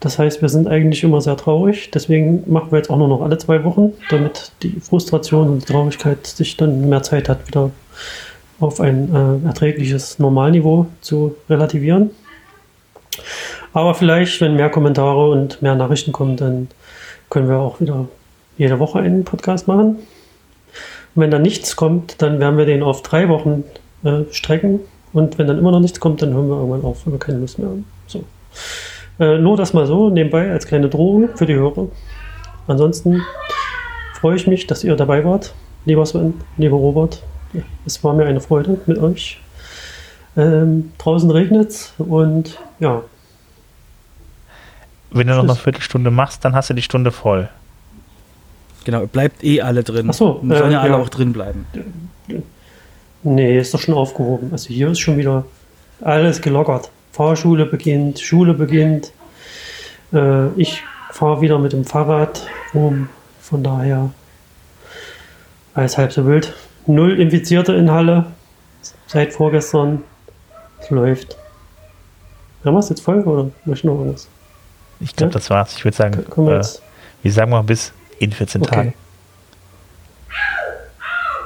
[0.00, 1.90] Das heißt, wir sind eigentlich immer sehr traurig.
[1.90, 5.72] Deswegen machen wir jetzt auch nur noch alle zwei Wochen, damit die Frustration und die
[5.72, 7.70] Traurigkeit sich dann mehr Zeit hat, wieder
[8.60, 12.10] auf ein äh, erträgliches Normalniveau zu relativieren.
[13.72, 16.68] Aber vielleicht, wenn mehr Kommentare und mehr Nachrichten kommen, dann
[17.30, 18.06] können wir auch wieder
[18.56, 19.96] jede Woche einen Podcast machen.
[21.14, 23.64] Und wenn dann nichts kommt, dann werden wir den auf drei Wochen
[24.02, 24.80] äh, strecken.
[25.12, 27.38] Und wenn dann immer noch nichts kommt, dann hören wir irgendwann auf, wenn wir keine
[27.38, 27.84] Lust mehr haben.
[28.06, 28.24] So.
[29.20, 31.86] Äh, nur das mal so nebenbei als kleine Drohung für die Hörer.
[32.66, 33.22] Ansonsten
[34.14, 35.54] freue ich mich, dass ihr dabei wart.
[35.84, 37.22] Lieber Sven, lieber Robert.
[37.52, 39.40] Ja, es war mir eine Freude mit euch.
[40.36, 43.02] Ähm, draußen regnet und ja,
[45.12, 45.54] Wenn du noch eine.
[45.54, 47.48] Viertelstunde machst, dann hast du die Stunde voll.
[48.84, 50.08] Genau, bleibt eh alle drin.
[50.10, 50.98] Ach so, Und sollen äh, ja alle ja.
[50.98, 51.66] auch drin bleiben.
[53.22, 54.50] Nee, ist doch schon aufgehoben.
[54.52, 55.44] Also hier ist schon wieder
[56.02, 56.90] alles gelockert.
[57.12, 59.12] Fahrschule beginnt, Schule beginnt.
[60.12, 63.08] Äh, ich fahre wieder mit dem Fahrrad rum.
[63.40, 64.10] Von daher
[65.74, 66.52] alles halb so wild.
[66.86, 68.26] Null Infizierte in Halle.
[69.06, 70.02] Seit vorgestern.
[70.80, 71.36] Es läuft.
[72.64, 74.28] Haben wir es jetzt voll oder möchte noch irgendwas?
[75.00, 75.38] Ich glaube, Ja.
[75.38, 75.74] das war's.
[75.76, 76.82] Ich würde sagen, wir äh, jetzt.
[77.22, 78.74] wir sagen mal bis in 14 Okay.
[78.74, 78.94] Tagen.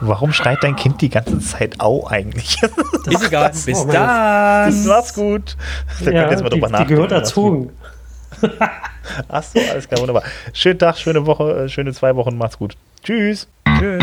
[0.00, 2.62] Warum schreit dein Kind die ganze Zeit Au eigentlich?
[3.06, 3.50] Ist egal.
[3.50, 4.86] Bis Oh, meine- dann.
[4.86, 5.56] Mach's gut.
[6.04, 7.70] Da Ja, könnt ihr jetzt mal die, drüber die nachdenken, gehört was erzogen.
[9.28, 10.22] Ach so, alles klar, wunderbar.
[10.52, 12.36] Schönen Tag, schöne Woche, äh, schöne zwei Wochen.
[12.38, 12.76] Macht's gut.
[13.02, 13.48] Tschüss.
[13.78, 14.02] Tschüss.